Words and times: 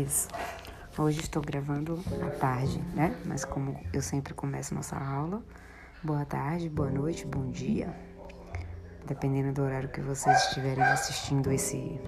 vocês? 0.00 0.28
Hoje 0.98 1.20
estou 1.20 1.42
gravando 1.42 2.02
à 2.22 2.30
tarde, 2.30 2.78
né? 2.94 3.14
Mas 3.24 3.44
como 3.44 3.78
eu 3.92 4.02
sempre 4.02 4.34
começo 4.34 4.74
nossa 4.74 4.96
aula, 4.96 5.42
boa 6.02 6.24
tarde, 6.24 6.68
boa 6.68 6.90
noite, 6.90 7.26
bom 7.26 7.50
dia. 7.50 7.94
Dependendo 9.06 9.52
do 9.52 9.62
horário 9.62 9.88
que 9.88 10.00
vocês 10.00 10.36
estiverem 10.44 10.82
assistindo 10.82 11.50
esse. 11.52 12.00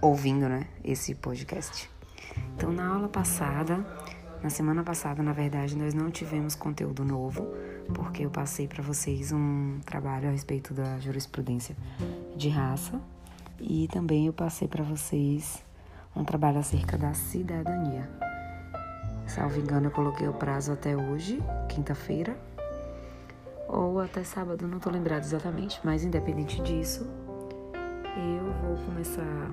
ouvindo, 0.00 0.48
né? 0.48 0.66
Esse 0.84 1.14
podcast. 1.14 1.90
Então, 2.54 2.72
na 2.72 2.86
aula 2.86 3.08
passada, 3.08 3.84
na 4.42 4.50
semana 4.50 4.82
passada, 4.82 5.22
na 5.22 5.32
verdade, 5.32 5.76
nós 5.76 5.94
não 5.94 6.10
tivemos 6.10 6.54
conteúdo 6.54 7.04
novo, 7.04 7.46
porque 7.94 8.24
eu 8.24 8.30
passei 8.30 8.66
para 8.66 8.82
vocês 8.82 9.32
um 9.32 9.80
trabalho 9.84 10.28
a 10.28 10.32
respeito 10.32 10.74
da 10.74 10.98
jurisprudência 10.98 11.76
de 12.36 12.48
raça 12.48 13.00
e 13.60 13.86
também 13.88 14.26
eu 14.26 14.32
passei 14.32 14.66
para 14.66 14.82
vocês 14.82 15.62
um 16.14 16.24
trabalho 16.24 16.58
acerca 16.58 16.96
da 16.96 17.14
cidadania. 17.14 18.08
Salvo 19.26 19.58
engano, 19.58 19.86
eu 19.86 19.90
coloquei 19.90 20.28
o 20.28 20.32
prazo 20.32 20.72
até 20.72 20.96
hoje, 20.96 21.42
quinta-feira, 21.68 22.36
ou 23.68 24.00
até 24.00 24.22
sábado, 24.22 24.68
não 24.68 24.76
estou 24.76 24.92
lembrado 24.92 25.22
exatamente, 25.22 25.80
mas 25.82 26.04
independente 26.04 26.60
disso, 26.62 27.06
eu 28.14 28.52
vou 28.62 28.76
começar 28.84 29.50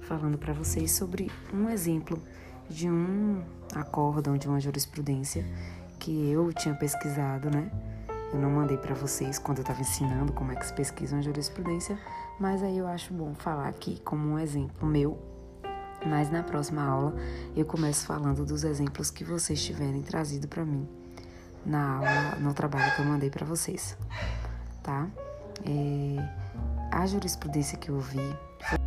falando 0.00 0.36
para 0.36 0.52
vocês 0.52 0.92
sobre 0.92 1.30
um 1.52 1.70
exemplo 1.70 2.20
de 2.68 2.90
um 2.90 3.42
acórdão, 3.74 4.36
de 4.36 4.46
uma 4.46 4.60
jurisprudência 4.60 5.44
que 5.98 6.30
eu 6.30 6.52
tinha 6.52 6.74
pesquisado, 6.74 7.50
né? 7.50 7.70
Eu 8.32 8.38
não 8.38 8.50
mandei 8.50 8.76
para 8.76 8.94
vocês 8.94 9.38
quando 9.38 9.58
eu 9.58 9.62
estava 9.62 9.80
ensinando 9.80 10.32
como 10.32 10.52
é 10.52 10.56
que 10.56 10.66
se 10.66 10.72
pesquisa 10.74 11.16
uma 11.16 11.22
jurisprudência, 11.22 11.98
mas 12.38 12.62
aí 12.62 12.76
eu 12.76 12.86
acho 12.86 13.14
bom 13.14 13.34
falar 13.34 13.68
aqui 13.68 14.00
como 14.00 14.32
um 14.32 14.38
exemplo 14.38 14.86
meu. 14.86 15.35
Mas 16.08 16.30
na 16.30 16.42
próxima 16.42 16.82
aula 16.82 17.14
eu 17.54 17.64
começo 17.64 18.06
falando 18.06 18.44
dos 18.44 18.64
exemplos 18.64 19.10
que 19.10 19.24
vocês 19.24 19.62
tiverem 19.62 20.02
trazido 20.02 20.46
para 20.46 20.64
mim 20.64 20.88
na 21.64 21.96
aula, 21.96 22.36
no 22.40 22.54
trabalho 22.54 22.94
que 22.94 23.02
eu 23.02 23.04
mandei 23.04 23.28
para 23.28 23.44
vocês, 23.44 23.98
tá? 24.82 25.08
É, 25.64 26.16
a 26.92 27.04
jurisprudência 27.06 27.76
que 27.76 27.90
eu 27.90 27.98
vi 27.98 28.20
foi 28.60 28.78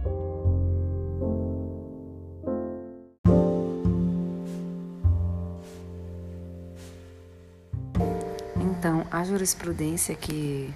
Então, 8.61 9.05
a 9.11 9.25
jurisprudência 9.25 10.15
que, 10.15 10.73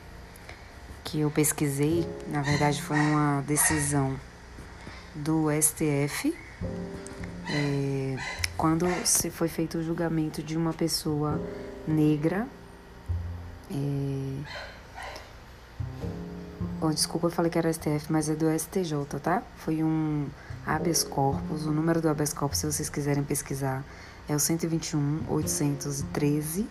que 1.06 1.22
eu 1.22 1.32
pesquisei, 1.32 2.06
na 2.28 2.42
verdade, 2.42 2.82
foi 2.82 3.00
uma 3.00 3.42
decisão 3.48 4.20
do 5.16 5.48
STF 5.62 6.36
é, 7.50 8.18
quando 8.58 8.88
se 9.06 9.30
foi 9.30 9.48
feito 9.48 9.78
o 9.78 9.84
julgamento 9.84 10.42
de 10.42 10.58
uma 10.58 10.74
pessoa 10.74 11.42
negra. 11.88 12.48
É, 13.72 14.44
oh, 16.82 16.90
desculpa, 16.90 17.28
eu 17.28 17.32
falei 17.32 17.52
que 17.52 17.58
era 17.58 17.72
STF, 17.72 18.12
mas 18.12 18.30
é 18.30 18.36
do 18.36 18.48
STJ, 18.58 19.20
tá? 19.22 19.44
Foi 19.58 19.84
um 19.84 20.28
habeas 20.66 21.04
corpus. 21.04 21.66
O 21.66 21.72
número 21.72 22.02
do 22.02 22.10
habeas 22.10 22.34
corpus, 22.34 22.60
se 22.60 22.66
vocês 22.66 22.90
quiserem 22.90 23.24
pesquisar, 23.24 23.84
é 24.28 24.36
o 24.36 24.40
121 24.40 25.24
813 25.30 26.68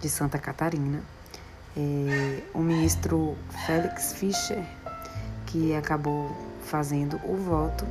de 0.00 0.08
Santa 0.08 0.38
Catarina, 0.38 1.02
é, 1.76 2.42
o 2.52 2.58
ministro 2.58 3.36
Félix 3.66 4.12
Fischer, 4.12 4.64
que 5.46 5.74
acabou 5.74 6.51
fazendo 6.72 7.20
o 7.22 7.36
voto, 7.36 7.84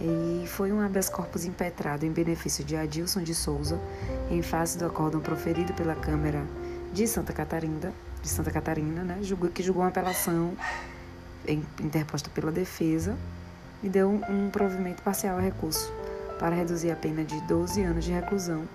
e 0.00 0.44
foi 0.48 0.72
um 0.72 0.80
habeas 0.80 1.08
corpus 1.08 1.44
impetrado 1.44 2.04
em 2.04 2.10
benefício 2.10 2.64
de 2.64 2.74
Adilson 2.74 3.22
de 3.22 3.36
Souza, 3.36 3.78
em 4.28 4.42
face 4.42 4.76
do 4.76 4.84
acórdão 4.84 5.20
proferido 5.20 5.72
pela 5.74 5.94
Câmara 5.94 6.44
de 6.92 7.06
Santa 7.06 7.32
Catarina, 7.32 7.92
de 8.20 8.28
Santa 8.28 8.50
Catarina, 8.50 9.04
né, 9.04 9.20
que 9.54 9.62
julgou 9.62 9.84
uma 9.84 9.90
apelação 9.90 10.54
interposta 11.80 12.28
pela 12.30 12.50
defesa 12.50 13.16
e 13.80 13.88
deu 13.88 14.10
um 14.10 14.50
provimento 14.50 15.02
parcial 15.02 15.38
a 15.38 15.40
recurso 15.40 15.92
para 16.36 16.56
reduzir 16.56 16.90
a 16.90 16.96
pena 16.96 17.22
de 17.22 17.40
12 17.42 17.80
anos 17.82 18.04
de 18.04 18.10
reclusão 18.10 18.66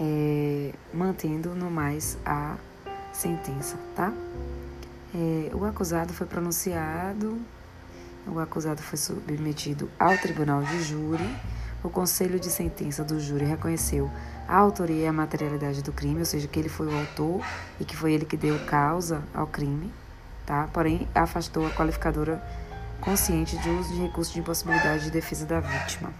é, 0.00 0.72
mantendo 0.94 1.54
no 1.54 1.70
mais 1.70 2.16
a 2.24 2.56
sentença, 3.12 3.76
tá? 3.96 4.12
É, 5.14 5.54
o 5.54 5.64
acusado 5.64 6.12
foi 6.12 6.26
pronunciado, 6.26 7.38
o 8.26 8.40
acusado 8.40 8.82
foi 8.82 8.98
submetido 8.98 9.88
ao 9.98 10.16
tribunal 10.18 10.62
de 10.62 10.82
júri. 10.82 11.28
O 11.82 11.88
conselho 11.88 12.40
de 12.40 12.50
sentença 12.50 13.04
do 13.04 13.20
júri 13.20 13.44
reconheceu 13.44 14.10
a 14.48 14.56
autoria 14.56 15.04
e 15.04 15.06
a 15.06 15.12
materialidade 15.12 15.82
do 15.82 15.92
crime, 15.92 16.20
ou 16.20 16.24
seja, 16.24 16.48
que 16.48 16.58
ele 16.58 16.68
foi 16.68 16.88
o 16.88 16.98
autor 16.98 17.44
e 17.80 17.84
que 17.84 17.96
foi 17.96 18.12
ele 18.12 18.24
que 18.24 18.36
deu 18.36 18.58
causa 18.66 19.22
ao 19.32 19.46
crime, 19.46 19.92
tá? 20.44 20.68
Porém, 20.72 21.08
afastou 21.14 21.66
a 21.66 21.70
qualificadora 21.70 22.42
consciente 23.00 23.56
de 23.58 23.70
uso 23.70 23.94
de 23.94 24.02
recurso 24.02 24.32
de 24.32 24.40
impossibilidade 24.40 25.04
de 25.04 25.10
defesa 25.10 25.46
da 25.46 25.60
vítima. 25.60 26.12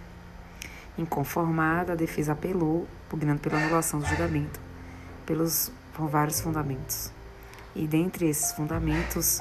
Inconformada, 0.97 1.93
a 1.93 1.95
defesa 1.95 2.33
apelou, 2.33 2.87
pugnando 3.09 3.39
pela 3.39 3.57
anulação 3.57 3.99
do 3.99 4.05
julgamento, 4.05 4.59
pelos, 5.25 5.71
por 5.93 6.07
vários 6.07 6.39
fundamentos. 6.39 7.11
E 7.75 7.85
dentre 7.85 8.27
esses 8.27 8.53
fundamentos 8.53 9.39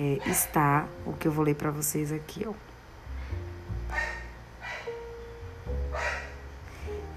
é, 0.00 0.18
está 0.30 0.88
o 1.04 1.12
que 1.12 1.28
eu 1.28 1.32
vou 1.32 1.44
ler 1.44 1.54
para 1.54 1.70
vocês 1.70 2.10
aqui, 2.10 2.46
ó. 2.48 2.54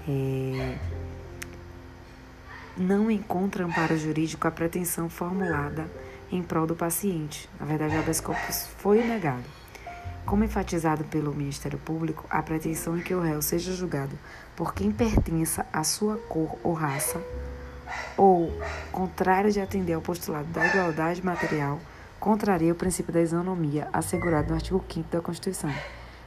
É, 0.06 0.78
não 2.76 3.10
encontra 3.10 3.64
amparo 3.64 3.96
jurídico 3.96 4.46
a 4.46 4.50
pretensão 4.50 5.08
formulada 5.08 5.90
em 6.30 6.42
prol 6.42 6.66
do 6.66 6.76
paciente. 6.76 7.48
Na 7.58 7.64
verdade, 7.64 7.96
o 7.96 8.00
habeas 8.00 8.20
corpus 8.20 8.68
foi 8.76 9.02
negado. 9.02 9.44
Como 10.26 10.44
enfatizado 10.44 11.04
pelo 11.04 11.34
Ministério 11.34 11.78
Público, 11.78 12.26
a 12.28 12.42
pretensão 12.42 12.98
é 12.98 13.00
que 13.00 13.14
o 13.14 13.20
réu 13.20 13.40
seja 13.40 13.72
julgado 13.72 14.18
por 14.54 14.74
quem 14.74 14.92
pertença 14.92 15.64
à 15.72 15.82
sua 15.84 16.18
cor 16.18 16.58
ou 16.62 16.74
raça, 16.74 17.22
ou, 18.16 18.52
contrário 18.92 19.50
de 19.50 19.60
atender 19.60 19.94
ao 19.94 20.02
postulado 20.02 20.48
da 20.48 20.66
igualdade 20.66 21.24
material, 21.24 21.80
contraria 22.24 22.72
o 22.72 22.74
princípio 22.74 23.12
da 23.12 23.20
isonomia 23.20 23.86
assegurado 23.92 24.48
no 24.48 24.54
artigo 24.54 24.82
5 24.88 25.10
da 25.10 25.20
Constituição, 25.20 25.70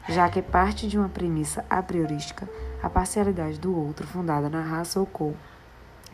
já 0.08 0.30
que 0.30 0.44
parte 0.44 0.88
de 0.88 0.96
uma 0.96 1.10
premissa 1.10 1.66
a 1.68 1.82
priorística, 1.82 2.48
a 2.84 2.88
parcialidade 2.88 3.60
do 3.60 3.76
outro, 3.76 4.06
fundada 4.06 4.48
na 4.48 4.62
raça 4.62 5.00
ou 5.00 5.08
cor, 5.08 5.34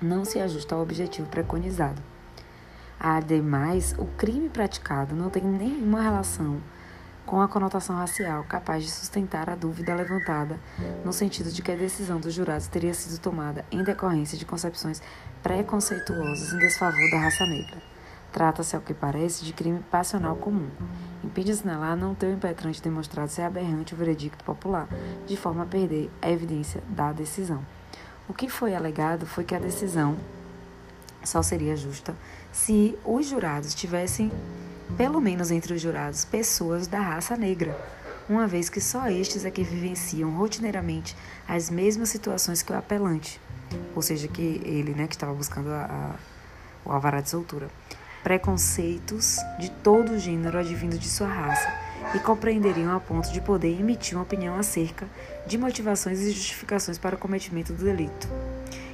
não 0.02 0.24
se 0.24 0.40
ajusta 0.40 0.74
ao 0.74 0.82
objetivo 0.82 1.28
preconizado. 1.28 2.02
Ademais, 2.98 3.94
o 3.98 4.06
crime 4.06 4.48
praticado 4.48 5.18
não 5.18 5.30
tem 5.30 5.44
nenhuma 5.44 6.02
relação 6.02 6.62
com 7.26 7.42
a 7.42 7.50
conotação 7.50 7.98
racial, 7.98 8.46
capaz 8.46 8.86
de 8.86 8.90
sustentar 8.90 9.50
a 9.50 9.56
dúvida 9.56 9.94
levantada 9.94 10.62
no 11.04 11.12
sentido 11.12 11.52
de 11.52 11.62
que 11.62 11.74
a 11.74 11.76
decisão 11.76 12.22
dos 12.22 12.34
jurados 12.34 12.68
teria 12.68 12.94
sido 12.94 13.20
tomada 13.20 13.66
em 13.70 13.84
decorrência 13.84 14.38
de 14.38 14.46
concepções 14.46 15.02
preconceituosas 15.42 16.54
em 16.54 16.60
desfavor 16.60 17.12
da 17.12 17.20
raça 17.20 17.46
negra. 17.46 17.93
Trata-se, 18.34 18.76
ao 18.76 18.82
que 18.82 18.94
parece, 18.94 19.46
de 19.46 19.54
crime 19.54 19.80
passional 19.92 20.36
comum. 20.36 20.70
Impede 21.24 21.52
assinalar 21.52 21.96
não 21.96 22.14
ter 22.14 22.26
o 22.26 22.34
impetrante 22.34 22.82
demonstrado 22.82 23.30
ser 23.30 23.44
aberrante 23.44 23.94
o 23.94 23.98
veredicto 23.98 24.44
popular, 24.44 24.90
de 25.26 25.38
forma 25.38 25.64
a 25.64 25.66
perder 25.66 26.12
a 26.22 26.30
evidência 26.30 26.84
da 26.90 27.14
decisão. 27.14 27.64
O 28.28 28.34
que 28.34 28.50
foi 28.50 28.76
alegado 28.76 29.26
foi 29.26 29.44
que 29.44 29.54
a 29.54 29.60
decisão 29.60 30.18
só 31.24 31.42
seria 31.42 31.78
justa 31.78 32.16
se 32.52 32.98
os 33.06 33.28
jurados 33.28 33.74
tivessem 33.74 34.32
pelo 34.98 35.22
menos 35.22 35.52
entre 35.52 35.74
os 35.74 35.82
jurados, 35.82 36.26
pessoas 36.26 36.88
da 36.88 37.00
raça 37.00 37.36
negra, 37.36 37.76
uma 38.30 38.48
vez 38.48 38.70
que 38.70 38.80
só 38.80 39.10
estes 39.10 39.44
é 39.44 39.52
que 39.52 39.64
vivenciam 39.64 40.30
rotineiramente 40.32 41.16
as 41.48 41.70
mesmas 41.70 42.10
situações 42.10 42.62
que 42.62 42.72
o 42.72 42.78
apelante, 42.78 43.40
ou 43.96 44.02
seja, 44.02 44.28
que 44.28 44.62
ele, 44.64 44.94
né, 44.94 45.08
que 45.08 45.16
estava 45.16 45.34
buscando 45.34 45.70
a, 45.70 45.86
a, 45.86 46.90
o 46.90 46.92
alvará 46.92 47.22
de 47.22 47.30
soltura. 47.30 47.70
Preconceitos 48.24 49.38
de 49.60 49.70
todo 49.70 50.18
gênero 50.18 50.58
advindo 50.58 50.98
de 50.98 51.10
sua 51.10 51.28
raça 51.28 51.68
e 52.16 52.20
compreenderiam 52.20 52.96
a 52.96 53.00
ponto 53.00 53.32
de 53.32 53.42
poder 53.42 53.78
emitir 53.78 54.16
uma 54.16 54.24
opinião 54.24 54.56
acerca 54.56 55.06
de 55.46 55.58
motivações 55.58 56.22
e 56.22 56.32
justificações 56.32 56.98
para 56.98 57.16
o 57.16 57.20
cometimento 57.20 57.74
do 57.74 57.84
delito. 57.84 58.30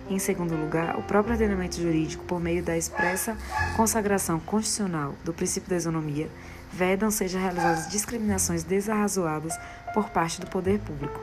Em 0.10 0.18
segundo 0.18 0.56
lugar, 0.56 0.98
o 0.98 1.04
próprio 1.04 1.34
ordenamento 1.34 1.76
jurídico, 1.80 2.26
por 2.26 2.40
meio 2.40 2.64
da 2.64 2.76
expressa 2.76 3.38
consagração 3.78 4.40
constitucional 4.40 5.14
do 5.24 5.32
princípio 5.32 5.70
da 5.70 5.75
isonomia, 5.75 6.28
vedam 6.74 7.12
sejam 7.12 7.40
realizadas 7.40 7.88
discriminações 7.88 8.64
desarrazoadas 8.64 9.56
por 9.94 10.10
parte 10.10 10.42
do 10.42 10.48
poder 10.48 10.80
público. 10.80 11.20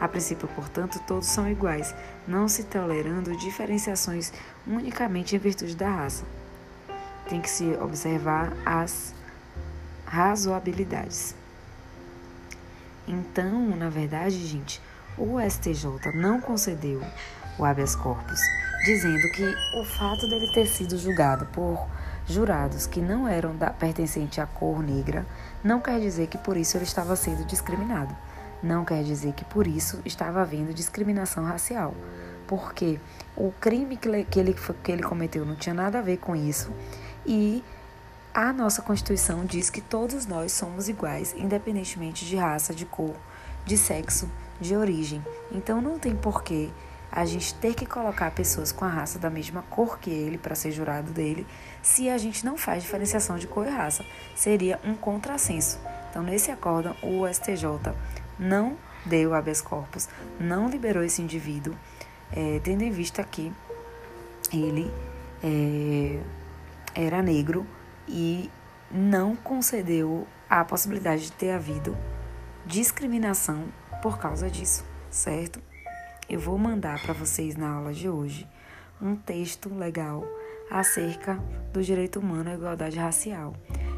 A 0.00 0.08
princípio, 0.08 0.48
portanto, 0.48 0.98
todos 1.06 1.26
são 1.26 1.50
iguais, 1.50 1.94
não 2.26 2.48
se 2.48 2.64
tolerando 2.64 3.36
diferenciações 3.36 4.32
unicamente 4.66 5.36
em 5.36 5.38
virtude 5.38 5.76
da 5.76 5.90
raça. 5.90 6.24
Tem 7.30 7.40
que 7.40 7.48
se 7.48 7.64
observar 7.80 8.52
as 8.66 9.14
razoabilidades. 10.04 11.34
Então, 13.08 13.74
na 13.76 13.88
verdade, 13.88 14.46
gente, 14.46 14.82
o 15.16 15.40
STJ 15.40 16.12
não 16.14 16.40
concedeu 16.40 17.00
o 17.58 17.64
habeas 17.64 17.94
corpus, 17.94 18.40
dizendo 18.84 19.30
que 19.30 19.44
o 19.78 19.84
fato 19.84 20.28
dele 20.28 20.52
ter 20.52 20.66
sido 20.66 20.98
julgado 20.98 21.46
por 21.46 21.88
jurados 22.26 22.86
que 22.86 23.00
não 23.00 23.26
eram 23.26 23.56
da, 23.56 23.70
pertencentes 23.70 24.38
à 24.38 24.46
cor 24.46 24.82
negra 24.82 25.26
não 25.62 25.80
quer 25.80 26.00
dizer 26.00 26.26
que 26.26 26.38
por 26.38 26.56
isso 26.56 26.76
ele 26.76 26.84
estava 26.84 27.14
sendo 27.16 27.44
discriminado. 27.44 28.14
Não 28.62 28.84
quer 28.84 29.02
dizer 29.02 29.32
que 29.32 29.44
por 29.44 29.66
isso 29.66 30.00
estava 30.04 30.42
havendo 30.42 30.74
discriminação 30.74 31.44
racial. 31.44 31.94
Porque 32.46 32.98
o 33.36 33.52
crime 33.60 33.96
que 33.96 34.08
ele, 34.08 34.24
que 34.24 34.38
ele, 34.38 34.56
que 34.82 34.92
ele 34.92 35.02
cometeu 35.02 35.44
não 35.46 35.54
tinha 35.54 35.74
nada 35.74 35.98
a 35.98 36.02
ver 36.02 36.18
com 36.18 36.36
isso. 36.36 36.70
E 37.26 37.62
a 38.32 38.52
nossa 38.52 38.82
Constituição 38.82 39.44
diz 39.44 39.70
que 39.70 39.80
todos 39.80 40.26
nós 40.26 40.52
somos 40.52 40.88
iguais, 40.88 41.34
independentemente 41.36 42.24
de 42.24 42.36
raça, 42.36 42.74
de 42.74 42.86
cor, 42.86 43.16
de 43.64 43.76
sexo, 43.76 44.30
de 44.60 44.76
origem. 44.76 45.24
Então 45.50 45.80
não 45.80 45.98
tem 45.98 46.14
porquê 46.14 46.70
a 47.10 47.24
gente 47.24 47.54
ter 47.54 47.74
que 47.74 47.84
colocar 47.84 48.30
pessoas 48.30 48.70
com 48.70 48.84
a 48.84 48.88
raça 48.88 49.18
da 49.18 49.28
mesma 49.28 49.62
cor 49.62 49.98
que 49.98 50.10
ele 50.10 50.38
para 50.38 50.54
ser 50.54 50.70
jurado 50.70 51.10
dele, 51.10 51.44
se 51.82 52.08
a 52.08 52.16
gente 52.16 52.44
não 52.44 52.56
faz 52.56 52.82
diferenciação 52.84 53.36
de 53.36 53.48
cor 53.48 53.66
e 53.66 53.70
raça. 53.70 54.04
Seria 54.36 54.78
um 54.84 54.94
contrassenso. 54.94 55.80
Então, 56.08 56.22
nesse 56.22 56.50
acórdão, 56.50 56.94
o 57.02 57.26
STJ 57.26 57.94
não 58.38 58.76
deu 59.04 59.34
habeas 59.34 59.60
corpus, 59.60 60.08
não 60.38 60.68
liberou 60.68 61.02
esse 61.02 61.20
indivíduo, 61.20 61.74
é, 62.32 62.60
tendo 62.62 62.82
em 62.82 62.90
vista 62.90 63.24
que 63.24 63.52
ele 64.52 64.90
é, 65.42 66.20
era 66.94 67.22
negro 67.22 67.66
e 68.08 68.50
não 68.90 69.36
concedeu 69.36 70.26
a 70.48 70.64
possibilidade 70.64 71.24
de 71.24 71.32
ter 71.32 71.52
havido 71.52 71.96
discriminação 72.66 73.64
por 74.02 74.18
causa 74.18 74.50
disso, 74.50 74.84
certo? 75.10 75.60
eu 76.30 76.38
vou 76.38 76.56
mandar 76.56 77.02
para 77.02 77.12
vocês 77.12 77.56
na 77.56 77.68
aula 77.68 77.92
de 77.92 78.08
hoje 78.08 78.46
um 79.02 79.16
texto 79.16 79.68
legal 79.74 80.24
acerca 80.70 81.34
do 81.72 81.82
direito 81.82 82.20
humano 82.20 82.50
à 82.50 82.54
igualdade 82.54 82.96
racial. 82.96 83.52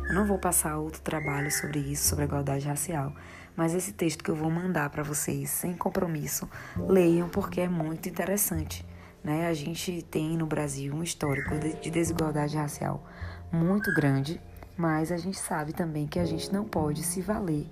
Eu 0.09 0.15
não 0.15 0.27
vou 0.27 0.39
passar 0.39 0.79
outro 0.79 1.03
trabalho 1.03 1.51
sobre 1.51 1.79
isso, 1.79 2.09
sobre 2.09 2.25
a 2.25 2.27
igualdade 2.27 2.67
racial, 2.67 3.15
mas 3.55 3.75
esse 3.75 3.93
texto 3.93 4.25
que 4.25 4.31
eu 4.31 4.35
vou 4.35 4.51
mandar 4.51 4.89
para 4.89 5.03
vocês, 5.03 5.51
sem 5.51 5.75
compromisso, 5.75 6.49
leiam 6.89 7.29
porque 7.29 7.61
é 7.61 7.69
muito 7.69 8.09
interessante. 8.09 8.83
Né? 9.23 9.47
A 9.47 9.55
gente 9.55 10.03
tem 10.03 10.37
no 10.37 10.47
Brasil 10.47 10.93
um 10.93 11.03
histórico 11.03 11.55
de 11.81 11.91
desigualdade 11.91 12.57
racial 12.57 13.05
muito 13.53 13.93
grande, 13.95 14.41
mas 14.77 15.13
a 15.13 15.17
gente 15.17 15.39
sabe 15.39 15.73
também 15.73 16.07
que 16.07 16.19
a 16.19 16.25
gente 16.25 16.53
não 16.53 16.65
pode 16.65 17.03
se 17.03 17.21
valer 17.21 17.67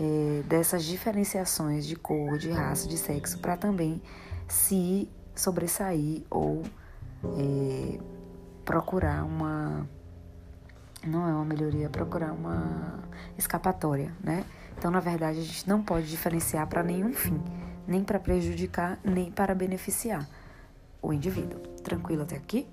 é, 0.00 0.42
dessas 0.46 0.84
diferenciações 0.84 1.86
de 1.86 1.96
cor, 1.96 2.38
de 2.38 2.50
raça, 2.50 2.88
de 2.88 2.96
sexo, 2.96 3.38
para 3.38 3.56
também 3.56 4.00
se 4.46 5.10
sobressair 5.34 6.22
ou 6.30 6.62
é, 7.36 7.98
procurar 8.64 9.24
uma. 9.24 9.86
Não 11.06 11.28
é 11.28 11.32
uma 11.32 11.44
melhoria, 11.44 11.88
procurar 11.88 12.32
uma 12.32 13.04
escapatória, 13.36 14.12
né? 14.22 14.44
Então, 14.76 14.90
na 14.90 15.00
verdade, 15.00 15.38
a 15.38 15.42
gente 15.42 15.68
não 15.68 15.82
pode 15.82 16.08
diferenciar 16.08 16.66
para 16.66 16.82
nenhum 16.82 17.12
fim, 17.12 17.40
nem 17.86 18.02
para 18.02 18.18
prejudicar, 18.18 18.98
nem 19.04 19.30
para 19.30 19.54
beneficiar 19.54 20.28
o 21.00 21.12
indivíduo. 21.12 21.60
Tranquilo 21.82 22.22
até 22.22 22.36
aqui? 22.36 22.66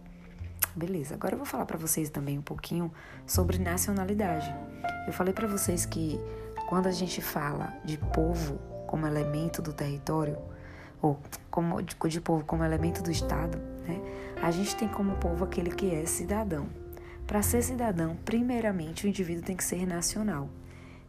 Beleza. 0.76 1.16
Agora 1.16 1.36
eu 1.36 1.38
vou 1.38 1.46
falar 1.46 1.66
para 1.66 1.78
vocês 1.78 2.10
também 2.10 2.38
um 2.38 2.42
pouquinho 2.42 2.92
sobre 3.26 3.58
nacionalidade. 3.58 4.54
Eu 5.08 5.14
falei 5.14 5.34
para 5.34 5.48
vocês 5.48 5.86
que 5.86 6.20
quando 6.68 6.88
a 6.88 6.92
gente 6.92 7.22
fala 7.22 7.74
de 7.84 7.98
povo 7.98 8.60
como 8.88 9.08
elemento 9.08 9.62
do 9.62 9.72
território, 9.72 10.38
ou 11.02 11.20
como, 11.50 11.82
de, 11.82 11.96
de 11.96 12.22
povo 12.22 12.44
como 12.44 12.64
elemento 12.64 13.02
do 13.02 13.12
Estado, 13.12 13.58
né, 13.88 14.02
a 14.42 14.52
gente 14.52 14.76
tem 14.76 14.88
como 14.88 15.16
povo 15.18 15.44
aquele 15.44 15.70
que 15.70 15.94
é 15.94 16.06
cidadão. 16.06 16.68
Para 17.26 17.42
ser 17.42 17.62
cidadão, 17.62 18.18
primeiramente 18.24 19.06
o 19.06 19.10
indivíduo 19.10 19.44
tem 19.44 19.56
que 19.56 19.64
ser 19.64 19.86
nacional. 19.88 20.50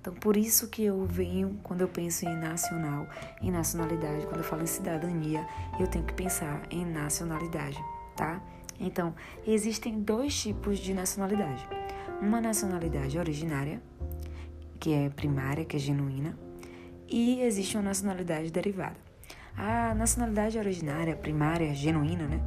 Então, 0.07 0.15
por 0.15 0.37
isso 0.37 0.69
que 0.69 0.85
eu 0.85 1.05
venho, 1.05 1.59
quando 1.65 1.81
eu 1.81 1.89
penso 1.89 2.25
em 2.25 2.37
nacional, 2.37 3.09
em 3.43 3.51
nacionalidade, 3.51 4.25
quando 4.25 4.37
eu 4.37 4.45
falo 4.45 4.63
em 4.63 4.67
cidadania, 4.67 5.45
eu 5.81 5.89
tenho 5.89 6.05
que 6.05 6.15
pensar 6.15 6.63
em 6.71 6.85
nacionalidade, 6.85 7.77
tá? 8.15 8.41
Então, 8.79 9.13
existem 9.45 10.01
dois 10.01 10.41
tipos 10.41 10.79
de 10.79 10.95
nacionalidade. 10.95 11.69
Uma 12.23 12.41
nacionalidade 12.41 13.19
originária, 13.19 13.83
que 14.79 14.93
é 14.95 15.11
primária, 15.11 15.65
que 15.65 15.75
é 15.75 15.81
genuína, 15.81 16.39
e 17.09 17.41
existe 17.41 17.77
uma 17.77 17.83
nacionalidade 17.83 18.53
derivada. 18.53 18.97
A 19.57 19.93
nacionalidade 19.93 20.57
originária, 20.57 21.17
primária, 21.17 21.75
genuína, 21.75 22.29
né, 22.29 22.41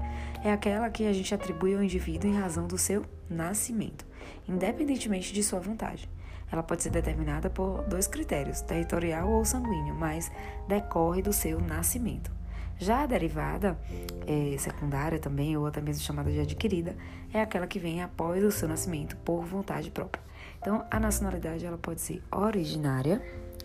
é 0.46 0.54
aquela 0.54 0.90
que 0.90 1.06
a 1.06 1.12
gente 1.12 1.36
atribui 1.36 1.76
ao 1.76 1.84
indivíduo 1.84 2.32
em 2.32 2.40
razão 2.40 2.68
do 2.68 2.78
seu 2.78 3.04
nascimento, 3.30 4.06
independentemente 4.48 5.34
de 5.34 5.44
sua 5.44 5.60
vontade. 5.60 6.10
Ela 6.52 6.64
pode 6.64 6.84
ser 6.84 6.90
determinada 6.90 7.50
por 7.50 7.84
dois 7.84 8.08
critérios, 8.08 8.62
territorial 8.62 9.30
ou 9.30 9.46
sanguíneo, 9.46 9.94
mas 9.94 10.32
decorre 10.68 11.22
do 11.22 11.32
seu 11.32 11.60
nascimento. 11.60 12.32
Já 12.78 13.04
a 13.04 13.06
derivada, 13.06 13.78
é, 14.26 14.58
secundária 14.58 15.20
também, 15.20 15.58
ou 15.58 15.68
até 15.68 15.82
mesmo 15.82 16.02
chamada 16.02 16.32
de 16.32 16.40
adquirida, 16.40 16.96
é 17.34 17.42
aquela 17.42 17.68
que 17.68 17.78
vem 17.78 18.02
após 18.02 18.42
o 18.42 18.52
seu 18.52 18.70
nascimento 18.70 19.18
por 19.18 19.44
vontade 19.44 19.92
própria. 19.92 20.24
Então, 20.62 20.86
a 20.90 21.00
nacionalidade 21.00 21.66
ela 21.66 21.78
pode 21.78 22.00
ser 22.00 22.24
originária, 22.32 23.22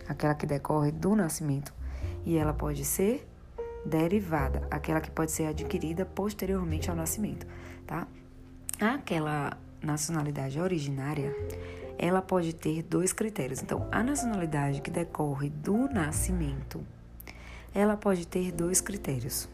aquela 0.09 0.35
que 0.35 0.47
decorre 0.47 0.91
do 0.91 1.15
nascimento, 1.15 1.73
e 2.27 2.37
ela 2.37 2.53
pode 2.53 2.85
ser 2.85 3.25
derivada, 3.87 4.67
aquela 4.71 5.01
que 5.01 5.11
pode 5.11 5.31
ser 5.31 5.47
adquirida 5.47 6.05
posteriormente 6.05 6.91
ao 6.91 6.97
nascimento, 6.97 7.47
tá? 7.87 8.09
Aquela 8.81 9.57
nacionalidade 9.81 10.59
originária, 10.59 11.35
ela 12.06 12.21
pode 12.21 12.55
ter 12.55 12.83
dois 12.83 13.15
critérios. 13.15 13.62
Então, 13.62 13.89
a 13.91 14.03
nacionalidade 14.03 14.83
que 14.83 14.91
decorre 14.91 15.49
do 15.49 15.89
nascimento, 15.89 16.87
ela 17.75 17.97
pode 17.97 18.27
ter 18.27 18.53
dois 18.53 18.79
critérios. 18.79 19.49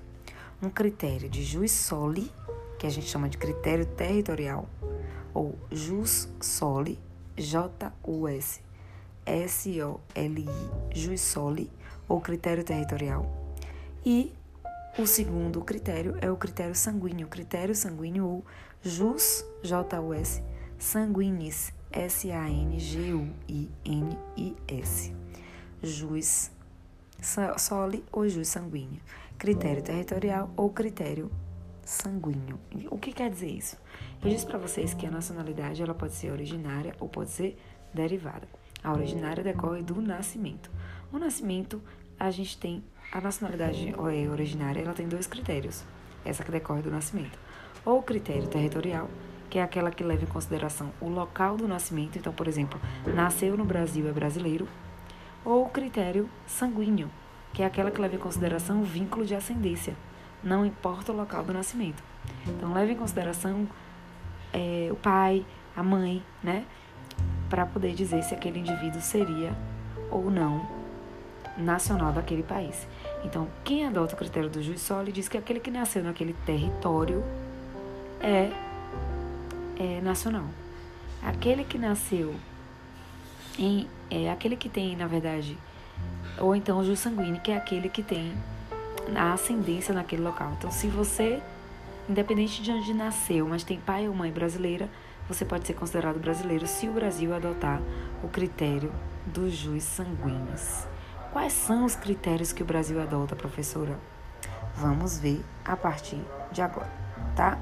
Um 0.61 0.69
critério 0.69 1.29
de 1.29 1.45
jus 1.45 1.71
soli, 1.71 2.29
que 2.77 2.89
a 2.89 2.91
gente 2.91 3.07
chama 3.07 3.29
de 3.29 3.39
critério 3.39 3.87
territorial, 3.87 4.69
ou 5.33 5.57
jus 5.71 6.29
soli, 6.41 6.99
J-U-S, 7.37 8.61
S-O-L-I, 9.25 10.49
Jus 10.93 11.21
Soli, 11.21 11.71
ou 12.09 12.21
critério 12.21 12.65
territorial. 12.65 13.31
E 14.05 14.35
o 14.99 15.07
segundo 15.07 15.61
critério 15.61 16.17
é 16.21 16.29
o 16.29 16.37
critério 16.37 16.75
sanguíneo, 16.75 17.29
critério 17.29 17.77
sanguíneo 17.77 18.27
ou 18.27 18.45
Jus, 18.83 19.45
J-U-S, 19.63 20.43
sanguinis, 20.79 21.73
S-A-N-G-U-I-N-I-S. 21.93 22.81
Jus 25.83 26.51
soli 27.59 28.05
ou 28.13 28.29
jus 28.29 28.49
sanguíneo. 28.49 29.01
Critério 29.39 29.83
territorial 29.83 30.51
ou 30.57 30.71
critério 30.71 31.31
sanguíneo. 31.85 32.59
O 32.91 32.99
que 32.99 33.13
quer 33.13 33.31
dizer 33.31 33.51
isso? 33.51 33.77
Eu 34.23 34.31
disse 34.31 34.47
para 34.47 34.59
vocês 34.59 34.95
que 34.95 35.07
a 35.07 35.11
nacionalidade 35.11 35.83
ela 35.83 35.95
pode 35.95 36.15
ser 36.15 36.31
originária 36.31 36.95
ou 37.01 37.09
pode 37.09 37.31
ser 37.31 37.59
derivada. 37.93 38.47
A 38.83 38.93
originária 38.93 39.43
decorre 39.43 39.83
do 39.83 40.01
nascimento. 40.01 40.71
O 41.13 41.19
nascimento, 41.19 41.83
a 42.19 42.31
gente 42.31 42.57
tem 42.59 42.85
a 43.13 43.21
nacionalidade 43.21 43.89
é 43.89 44.31
originária, 44.31 44.83
ela 44.83 44.95
tem 44.95 45.09
dois 45.09 45.27
critérios. 45.27 45.83
Essa 46.25 46.45
que 46.45 46.51
decorre 46.53 46.83
do 46.83 46.91
nascimento. 46.93 47.37
Ou 47.85 48.01
critério 48.03 48.47
territorial, 48.47 49.11
que 49.51 49.59
é 49.59 49.63
aquela 49.63 49.91
que 49.91 50.05
leva 50.05 50.23
em 50.23 50.29
consideração 50.29 50.91
o 51.01 51.09
local 51.09 51.57
do 51.57 51.69
nascimento. 51.69 52.17
Então, 52.17 52.33
por 52.33 52.47
exemplo, 52.47 52.81
nasceu 53.05 53.57
no 53.57 53.65
Brasil 53.65 54.09
é 54.09 54.13
brasileiro. 54.13 54.67
Ou 55.45 55.67
o 55.67 55.69
critério 55.69 56.31
sanguíneo, 56.47 57.11
que 57.53 57.63
é 57.63 57.67
aquela 57.67 57.91
que 57.91 58.01
leva 58.01 58.15
em 58.15 58.19
consideração 58.19 58.81
o 58.81 58.85
vínculo 58.85 59.27
de 59.27 59.35
ascendência 59.35 59.95
não 60.43 60.65
importa 60.65 61.13
o 61.13 61.17
local 61.17 61.45
do 61.45 61.53
nascimento. 61.53 62.03
Então, 62.47 62.73
leve 62.73 62.93
em 62.93 62.97
consideração 62.97 63.69
é, 64.53 64.89
o 64.91 64.97
pai, 64.97 65.45
a 65.77 65.83
mãe, 65.83 66.23
né? 66.43 66.65
Para 67.49 67.67
poder 67.67 67.95
dizer 67.95 68.23
se 68.23 68.35
aquele 68.35 68.61
indivíduo 68.61 69.01
seria 69.01 69.53
ou 70.11 70.31
não 70.31 70.67
nacional 71.57 72.13
daquele 72.13 72.43
país. 72.43 72.87
Então, 73.25 73.49
quem 73.65 73.87
adota 73.87 74.15
o 74.15 74.19
critério 74.19 74.49
do 74.49 74.63
juiz 74.63 74.81
soli 74.81 75.13
diz 75.13 75.29
que 75.29 75.37
aquele 75.37 75.61
que 75.61 75.71
nasceu 75.71 76.03
naquele 76.03 76.35
território 76.47 77.23
é, 78.21 78.51
é 79.81 80.01
nacional. 80.03 80.45
Aquele 81.23 81.65
que 81.65 81.79
nasceu 81.79 82.35
em. 83.59 83.89
É 84.11 84.31
aquele 84.31 84.57
que 84.57 84.69
tem, 84.69 84.97
na 84.97 85.07
verdade, 85.07 85.57
ou 86.39 86.55
então 86.55 86.79
o 86.79 86.85
jus 86.85 86.99
sanguíneo, 86.99 87.41
que 87.41 87.53
é 87.53 87.57
aquele 87.57 87.89
que 87.89 88.03
tem 88.03 88.33
a 89.15 89.33
ascendência 89.33 89.95
naquele 89.95 90.23
local. 90.23 90.53
Então, 90.59 90.71
se 90.71 90.89
você, 90.89 91.41
independente 92.09 92.61
de 92.61 92.73
onde 92.73 92.93
nasceu, 92.93 93.47
mas 93.49 93.63
tem 93.63 93.79
pai 93.79 94.09
ou 94.09 94.15
mãe 94.15 94.33
brasileira, 94.33 94.89
você 95.29 95.45
pode 95.45 95.67
ser 95.67 95.75
considerado 95.75 96.19
brasileiro 96.19 96.67
se 96.67 96.89
o 96.89 96.93
Brasil 96.93 97.33
adotar 97.33 97.81
o 98.23 98.29
critério 98.29 98.93
dos 99.27 99.53
jus 99.53 99.85
sanguíneos. 99.85 100.87
Quais 101.33 101.53
são 101.53 101.85
os 101.85 101.95
critérios 101.95 102.53
que 102.53 102.65
o 102.65 102.67
Brasil 102.67 103.01
adota, 103.01 103.37
professora? 103.37 103.97
Vamos 104.75 105.19
ver 105.19 105.45
a 105.65 105.77
partir 105.77 106.21
de 106.51 106.61
agora, 106.61 106.91
tá? 107.37 107.57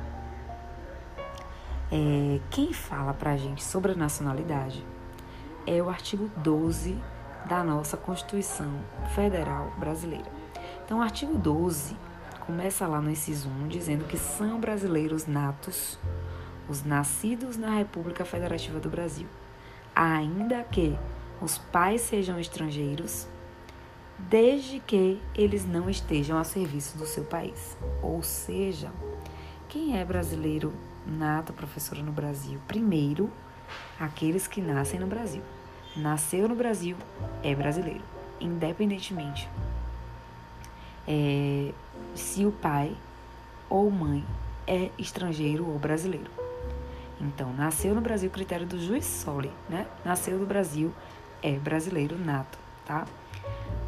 É, 1.90 2.40
quem 2.50 2.72
fala 2.72 3.14
pra 3.14 3.36
gente 3.36 3.64
sobre 3.64 3.92
a 3.92 3.94
nacionalidade 3.94 4.84
é 5.66 5.82
o 5.82 5.88
artigo 5.88 6.30
12 6.36 6.98
da 7.48 7.64
nossa 7.64 7.96
Constituição 7.96 8.72
Federal 9.14 9.72
Brasileira. 9.78 10.30
Então, 10.84 10.98
o 10.98 11.02
artigo 11.02 11.36
12 11.36 11.96
começa 12.46 12.86
lá 12.86 13.00
no 13.00 13.10
inciso 13.10 13.48
1 13.48 13.68
dizendo 13.68 14.04
que 14.04 14.16
são 14.16 14.60
brasileiros 14.60 15.26
natos 15.26 15.98
os 16.68 16.84
nascidos 16.84 17.56
na 17.56 17.70
República 17.70 18.24
Federativa 18.24 18.78
do 18.78 18.90
Brasil, 18.90 19.26
ainda 19.94 20.62
que 20.64 20.98
os 21.40 21.56
pais 21.56 22.02
sejam 22.02 22.38
estrangeiros, 22.38 23.26
desde 24.18 24.80
que 24.80 25.20
eles 25.34 25.64
não 25.64 25.88
estejam 25.88 26.36
a 26.36 26.44
serviço 26.44 26.98
do 26.98 27.06
seu 27.06 27.24
país. 27.24 27.76
Ou 28.02 28.22
seja, 28.22 28.92
quem 29.68 29.98
é 29.98 30.04
brasileiro 30.04 30.74
nato, 31.08 31.52
professora, 31.52 32.02
no 32.02 32.12
Brasil? 32.12 32.60
Primeiro, 32.68 33.30
aqueles 33.98 34.46
que 34.46 34.60
nascem 34.60 35.00
no 35.00 35.06
Brasil. 35.06 35.42
Nasceu 35.96 36.48
no 36.48 36.54
Brasil, 36.54 36.96
é 37.42 37.54
brasileiro, 37.54 38.02
independentemente 38.40 39.48
é, 41.08 41.72
se 42.14 42.44
o 42.44 42.52
pai 42.52 42.94
ou 43.70 43.90
mãe 43.90 44.22
é 44.66 44.90
estrangeiro 44.98 45.66
ou 45.66 45.78
brasileiro. 45.78 46.30
Então, 47.18 47.52
nasceu 47.54 47.94
no 47.94 48.00
Brasil, 48.02 48.30
critério 48.30 48.66
do 48.66 48.78
juiz 48.78 49.06
soli, 49.06 49.50
né? 49.68 49.86
Nasceu 50.04 50.38
no 50.38 50.46
Brasil, 50.46 50.92
é 51.42 51.52
brasileiro 51.52 52.16
nato, 52.18 52.58
tá? 52.84 53.06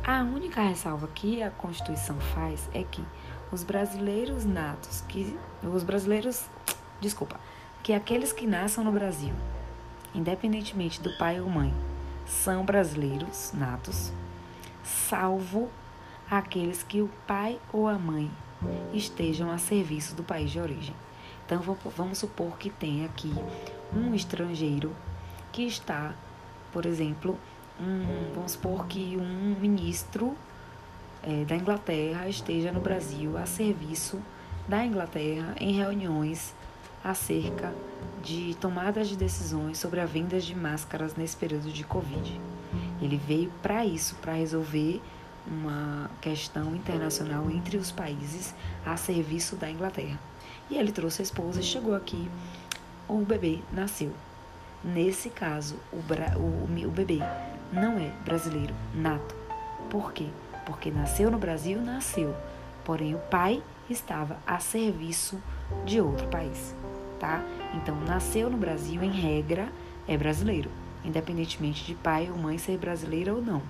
A 0.02 0.22
única 0.22 0.62
ressalva 0.62 1.06
que 1.08 1.42
a 1.42 1.50
Constituição 1.50 2.18
faz 2.34 2.68
é 2.72 2.82
que 2.82 3.04
os 3.52 3.62
brasileiros 3.62 4.44
natos, 4.44 5.02
que 5.06 5.38
os 5.62 5.84
brasileiros, 5.84 6.46
desculpa, 7.00 7.40
que 7.82 7.92
aqueles 7.92 8.32
que 8.32 8.46
nasçam 8.46 8.84
no 8.84 8.92
Brasil, 8.92 9.32
independentemente 10.14 11.00
do 11.00 11.16
pai 11.16 11.40
ou 11.40 11.48
mãe, 11.48 11.72
são 12.26 12.64
brasileiros 12.64 13.52
natos, 13.52 14.12
salvo 14.84 15.70
aqueles 16.30 16.82
que 16.82 17.00
o 17.00 17.10
pai 17.26 17.58
ou 17.72 17.88
a 17.88 17.98
mãe 17.98 18.30
estejam 18.92 19.50
a 19.50 19.58
serviço 19.58 20.14
do 20.14 20.22
país 20.22 20.50
de 20.50 20.60
origem. 20.60 20.94
Então 21.44 21.60
vamos 21.96 22.18
supor 22.18 22.56
que 22.58 22.70
tem 22.70 23.04
aqui 23.04 23.32
um 23.92 24.14
estrangeiro 24.14 24.94
que 25.50 25.66
está, 25.66 26.14
por 26.72 26.86
exemplo, 26.86 27.36
um, 27.80 28.32
vamos 28.34 28.52
supor 28.52 28.86
que 28.86 29.16
um 29.16 29.58
ministro 29.58 30.36
é, 31.22 31.44
da 31.44 31.56
Inglaterra 31.56 32.28
esteja 32.28 32.70
no 32.70 32.80
Brasil 32.80 33.36
a 33.36 33.46
serviço 33.46 34.20
da 34.68 34.84
Inglaterra 34.84 35.54
em 35.58 35.72
reuniões 35.72 36.54
acerca 37.02 37.72
de 38.22 38.54
tomadas 38.60 39.08
de 39.08 39.16
decisões 39.16 39.78
sobre 39.78 40.00
a 40.00 40.06
venda 40.06 40.38
de 40.38 40.54
máscaras 40.54 41.14
nesse 41.16 41.36
período 41.36 41.72
de 41.72 41.84
Covid. 41.84 42.40
Ele 43.00 43.16
veio 43.16 43.50
para 43.62 43.84
isso, 43.84 44.14
para 44.16 44.34
resolver 44.34 45.00
uma 45.46 46.10
questão 46.20 46.74
internacional 46.74 47.50
entre 47.50 47.76
os 47.76 47.90
países 47.90 48.54
a 48.84 48.96
serviço 48.96 49.56
da 49.56 49.70
Inglaterra. 49.70 50.18
E 50.70 50.76
ele 50.76 50.92
trouxe 50.92 51.22
a 51.22 51.24
esposa 51.24 51.60
e 51.60 51.64
chegou 51.64 51.94
aqui. 51.94 52.28
O 53.08 53.18
bebê 53.24 53.60
nasceu. 53.72 54.12
Nesse 54.84 55.30
caso, 55.30 55.76
o, 55.92 55.96
o, 56.38 56.86
o 56.86 56.90
bebê 56.90 57.18
não 57.72 57.98
é 57.98 58.10
brasileiro 58.24 58.74
nato. 58.94 59.34
Por 59.88 60.12
quê? 60.12 60.26
Porque 60.64 60.90
nasceu 60.90 61.30
no 61.30 61.38
Brasil, 61.38 61.80
nasceu. 61.80 62.34
Porém, 62.84 63.14
o 63.14 63.18
pai 63.18 63.62
estava 63.88 64.38
a 64.46 64.60
serviço 64.60 65.40
de 65.84 66.00
outro 66.00 66.26
país, 66.28 66.74
tá? 67.20 67.44
Então, 67.74 67.94
nasceu 68.00 68.50
no 68.50 68.56
Brasil, 68.56 69.02
em 69.02 69.12
regra, 69.12 69.68
é 70.08 70.16
brasileiro, 70.16 70.70
independentemente 71.04 71.84
de 71.84 71.94
pai 71.94 72.28
ou 72.30 72.36
mãe 72.36 72.58
ser 72.58 72.78
brasileiro 72.78 73.36
ou 73.36 73.42
não. 73.42 73.62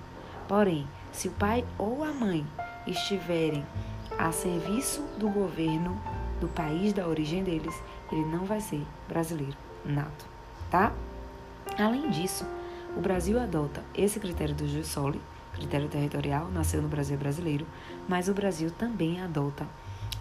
Porém, 0.47 0.87
se 1.11 1.27
o 1.27 1.31
pai 1.31 1.63
ou 1.77 2.03
a 2.03 2.11
mãe 2.11 2.45
estiverem 2.87 3.63
a 4.17 4.31
serviço 4.31 5.01
do 5.19 5.29
governo 5.29 6.01
do 6.39 6.47
país 6.47 6.93
da 6.93 7.07
origem 7.07 7.43
deles, 7.43 7.75
ele 8.11 8.25
não 8.25 8.45
vai 8.45 8.59
ser 8.59 8.85
brasileiro 9.07 9.55
nato, 9.85 10.25
tá? 10.69 10.91
Além 11.77 12.09
disso, 12.09 12.45
o 12.95 12.99
Brasil 12.99 13.39
adota 13.39 13.83
esse 13.95 14.19
critério 14.19 14.55
do 14.55 14.67
jus 14.67 14.87
soli, 14.87 15.21
critério 15.53 15.87
territorial, 15.87 16.49
nasceu 16.51 16.81
no 16.81 16.87
Brasil 16.87 17.17
brasileiro, 17.17 17.65
mas 18.07 18.27
o 18.27 18.33
Brasil 18.33 18.71
também 18.71 19.21
adota 19.21 19.65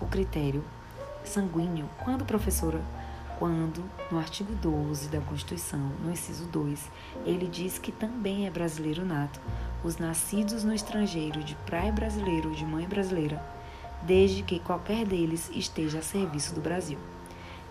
o 0.00 0.06
critério 0.06 0.62
sanguíneo. 1.24 1.88
Quando, 2.04 2.24
professora? 2.24 2.80
Quando, 3.40 3.82
no 4.12 4.18
artigo 4.18 4.52
12 4.56 5.08
da 5.08 5.18
Constituição, 5.22 5.80
no 6.04 6.12
inciso 6.12 6.44
2, 6.48 6.90
ele 7.24 7.48
diz 7.48 7.78
que 7.78 7.90
também 7.90 8.46
é 8.46 8.50
brasileiro 8.50 9.02
nato 9.02 9.40
os 9.82 9.96
nascidos 9.96 10.62
no 10.62 10.74
estrangeiro 10.74 11.42
de 11.42 11.56
pai 11.68 11.90
brasileiro 11.90 12.50
ou 12.50 12.54
de 12.54 12.66
mãe 12.66 12.86
brasileira 12.86 13.42
desde 14.02 14.42
que 14.42 14.58
qualquer 14.58 15.06
deles 15.06 15.50
esteja 15.54 16.00
a 16.00 16.02
serviço 16.02 16.54
do 16.54 16.60
Brasil. 16.60 16.98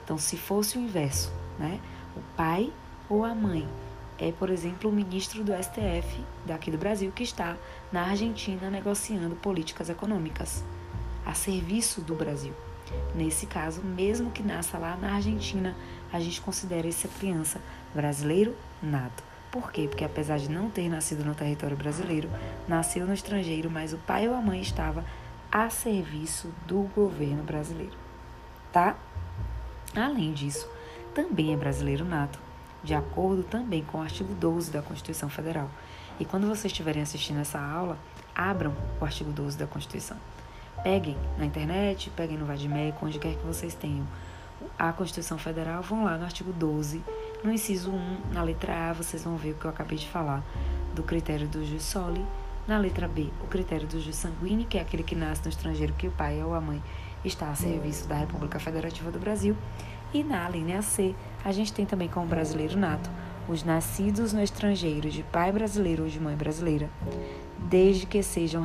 Então, 0.03 0.17
se 0.17 0.37
fosse 0.37 0.75
o 0.75 0.81
inverso, 0.81 1.31
né? 1.59 1.79
O 2.17 2.21
pai 2.35 2.73
ou 3.07 3.23
a 3.23 3.35
mãe 3.35 3.67
é, 4.17 4.31
por 4.31 4.49
exemplo, 4.49 4.89
o 4.89 4.93
ministro 4.93 5.43
do 5.43 5.53
STF 5.53 6.19
daqui 6.47 6.71
do 6.71 6.79
Brasil 6.79 7.11
que 7.11 7.21
está 7.21 7.55
na 7.91 8.07
Argentina 8.07 8.71
negociando 8.71 9.35
políticas 9.35 9.87
econômicas 9.87 10.63
a 11.23 11.35
serviço 11.35 12.01
do 12.01 12.15
Brasil. 12.15 12.55
Nesse 13.13 13.45
caso, 13.45 13.81
mesmo 13.81 14.31
que 14.31 14.43
nasça 14.43 14.77
lá 14.77 14.95
na 14.97 15.15
Argentina, 15.15 15.75
a 16.11 16.19
gente 16.19 16.41
considera 16.41 16.87
essa 16.87 17.07
criança 17.07 17.59
brasileiro 17.93 18.55
nato. 18.81 19.23
Por 19.51 19.71
quê? 19.71 19.87
Porque 19.87 20.03
apesar 20.03 20.37
de 20.37 20.49
não 20.49 20.69
ter 20.69 20.89
nascido 20.89 21.25
no 21.25 21.33
território 21.33 21.75
brasileiro, 21.75 22.29
nasceu 22.67 23.05
no 23.07 23.13
estrangeiro, 23.13 23.69
mas 23.69 23.93
o 23.93 23.97
pai 23.97 24.27
ou 24.27 24.35
a 24.35 24.41
mãe 24.41 24.61
estava 24.61 25.03
a 25.51 25.69
serviço 25.69 26.53
do 26.67 26.83
governo 26.95 27.41
brasileiro, 27.41 27.97
tá? 28.71 28.95
Além 29.95 30.31
disso, 30.33 30.69
também 31.15 31.53
é 31.53 31.57
brasileiro 31.57 32.05
nato, 32.05 32.39
de 32.83 32.93
acordo 32.93 33.41
também 33.41 33.83
com 33.83 33.97
o 33.97 34.01
artigo 34.01 34.33
12 34.35 34.69
da 34.69 34.83
Constituição 34.83 35.27
Federal. 35.29 35.69
E 36.19 36.25
quando 36.25 36.47
vocês 36.47 36.65
estiverem 36.65 37.01
assistindo 37.01 37.39
essa 37.39 37.59
aula, 37.59 37.97
abram 38.35 38.75
o 39.01 39.05
artigo 39.05 39.31
12 39.31 39.57
da 39.57 39.65
Constituição. 39.65 40.17
Peguem 40.83 41.17
na 41.37 41.45
internet, 41.45 42.09
peguem 42.15 42.37
no 42.37 42.45
Vadmec, 42.45 42.97
onde 43.03 43.19
quer 43.19 43.35
que 43.35 43.45
vocês 43.45 43.73
tenham. 43.73 44.07
A 44.77 44.91
Constituição 44.93 45.37
Federal, 45.37 45.81
vão 45.81 46.03
lá 46.03 46.17
no 46.17 46.23
artigo 46.23 46.51
12, 46.53 47.03
no 47.43 47.51
inciso 47.51 47.91
1, 47.91 48.33
na 48.33 48.43
letra 48.43 48.89
A, 48.89 48.93
vocês 48.93 49.23
vão 49.23 49.35
ver 49.37 49.51
o 49.51 49.55
que 49.55 49.65
eu 49.65 49.71
acabei 49.71 49.97
de 49.97 50.07
falar 50.07 50.43
do 50.93 51.03
critério 51.03 51.47
do 51.47 51.65
jus 51.65 51.83
soli. 51.83 52.25
Na 52.67 52.77
letra 52.77 53.07
B, 53.07 53.29
o 53.43 53.47
critério 53.47 53.87
do 53.87 53.99
jus 53.99 54.15
sanguíneo, 54.15 54.67
que 54.67 54.77
é 54.77 54.81
aquele 54.81 55.03
que 55.03 55.15
nasce 55.15 55.43
no 55.43 55.49
estrangeiro 55.49 55.93
que 55.93 56.07
o 56.07 56.11
pai 56.11 56.43
ou 56.43 56.53
a 56.53 56.61
mãe 56.61 56.81
está 57.25 57.49
a 57.49 57.55
serviço 57.55 58.07
da 58.07 58.15
República 58.15 58.59
Federativa 58.59 59.11
do 59.11 59.19
Brasil. 59.19 59.55
E 60.13 60.23
na 60.23 60.47
linha 60.49 60.81
C, 60.81 61.15
a 61.43 61.51
gente 61.51 61.73
tem 61.73 61.85
também 61.85 62.07
como 62.07 62.25
brasileiro 62.25 62.77
nato 62.77 63.09
os 63.49 63.63
nascidos 63.63 64.31
no 64.31 64.43
estrangeiro 64.43 65.09
de 65.09 65.23
pai 65.23 65.51
brasileiro 65.51 66.03
ou 66.03 66.09
de 66.09 66.19
mãe 66.19 66.35
brasileira, 66.35 66.89
desde 67.67 68.05
que 68.05 68.23
sejam 68.23 68.63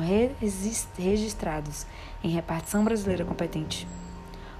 registrados 0.97 1.85
em 2.23 2.29
repartição 2.29 2.83
brasileira 2.83 3.25
competente 3.25 3.87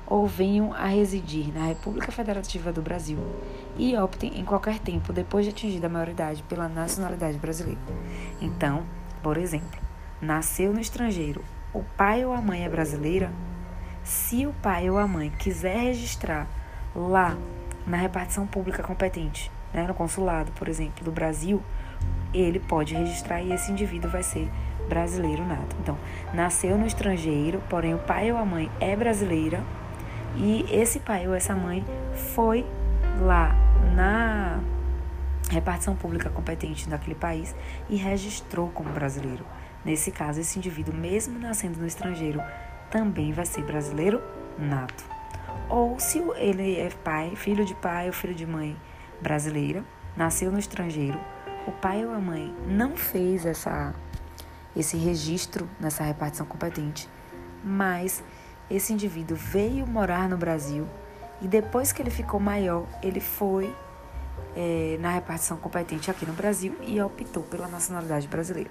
ou 0.08 0.28
venham 0.28 0.72
a 0.74 0.86
residir 0.86 1.54
na 1.54 1.66
República 1.66 2.12
Federativa 2.12 2.72
do 2.72 2.82
Brasil 2.82 3.18
e 3.78 3.98
optem 3.98 4.40
em 4.40 4.46
qualquer 4.46 4.80
tempo 4.80 5.12
depois 5.12 5.46
de 5.46 5.52
atingida 5.52 5.88
a 5.88 5.90
maioridade 5.90 6.44
pela 6.44 6.70
nacionalidade 6.70 7.38
brasileira. 7.38 7.82
Então, 8.40 8.84
por 9.24 9.38
exemplo, 9.38 9.80
nasceu 10.22 10.72
no 10.72 10.80
estrangeiro, 10.80 11.44
o 11.74 11.84
pai 11.98 12.24
ou 12.24 12.34
a 12.34 12.42
mãe 12.42 12.64
é 12.64 12.70
brasileira, 12.70 13.32
se 14.04 14.46
o 14.46 14.54
pai 14.62 14.90
ou 14.90 15.00
a 15.00 15.08
mãe 15.08 15.32
quiser 15.32 15.78
registrar 15.78 16.48
lá 16.96 17.36
na 17.88 17.98
repartição 17.98 18.46
pública 18.46 18.84
competente, 18.84 19.52
né, 19.74 19.86
no 19.88 19.94
consulado, 19.94 20.52
por 20.52 20.70
exemplo, 20.70 21.04
do 21.04 21.12
Brasil, 21.12 21.62
ele 22.42 22.60
pode 22.60 22.96
registrar 22.96 23.42
e 23.42 23.52
esse 23.52 23.72
indivíduo 23.72 24.10
vai 24.10 24.24
ser 24.24 24.50
brasileiro 24.88 25.44
nato. 25.46 25.76
Então, 25.82 25.98
nasceu 26.34 26.78
no 26.78 26.86
estrangeiro, 26.86 27.62
porém 27.70 27.94
o 27.94 28.00
pai 28.00 28.32
ou 28.32 28.38
a 28.38 28.46
mãe 28.46 28.70
é 28.80 28.96
brasileira 28.96 29.64
e 30.36 30.66
esse 30.70 31.00
pai 31.00 31.28
ou 31.28 31.34
essa 31.34 31.56
mãe 31.56 31.86
foi 32.34 32.66
lá 33.20 33.56
na 33.96 34.60
repartição 35.50 35.96
pública 35.96 36.30
competente 36.30 36.90
daquele 36.90 37.16
país 37.16 37.56
e 37.90 37.96
registrou 37.96 38.70
como 38.70 38.90
brasileiro. 38.90 39.46
Nesse 39.84 40.12
caso, 40.12 40.40
esse 40.40 40.58
indivíduo, 40.58 40.94
mesmo 40.94 41.40
nascendo 41.40 41.80
no 41.80 41.86
estrangeiro, 41.86 42.42
também 42.90 43.32
vai 43.32 43.46
ser 43.46 43.64
brasileiro 43.64 44.22
nato. 44.58 45.06
Ou 45.70 46.00
se 46.00 46.20
ele 46.38 46.78
é 46.78 46.90
pai, 47.04 47.36
filho 47.36 47.64
de 47.64 47.76
pai 47.76 48.08
ou 48.08 48.14
filho 48.14 48.34
de 48.34 48.46
mãe 48.46 48.76
brasileira, 49.22 49.84
nasceu 50.16 50.52
no 50.52 50.60
estrangeiro, 50.60 51.20
o 51.68 51.72
pai 51.72 52.06
ou 52.06 52.14
a 52.14 52.20
mãe 52.20 52.54
não 52.68 52.96
fez 52.96 53.46
essa 53.46 53.94
esse 54.76 54.98
registro 54.98 55.70
nessa 55.80 56.04
repartição 56.04 56.46
competente, 56.46 57.08
mas 57.64 58.22
esse 58.70 58.92
indivíduo 58.92 59.38
veio 59.38 59.88
morar 59.88 60.28
no 60.28 60.36
Brasil 60.36 60.86
e 61.42 61.48
depois 61.48 61.92
que 61.92 62.02
ele 62.02 62.10
ficou 62.10 62.40
maior, 62.40 62.86
ele 63.02 63.20
foi 63.20 63.74
é, 64.56 64.98
na 65.00 65.12
repartição 65.12 65.58
competente 65.58 66.10
aqui 66.10 66.26
no 66.26 66.34
Brasil 66.34 66.76
e 66.82 67.00
optou 67.02 67.44
pela 67.44 67.68
nacionalidade 67.68 68.28
brasileira. 68.28 68.70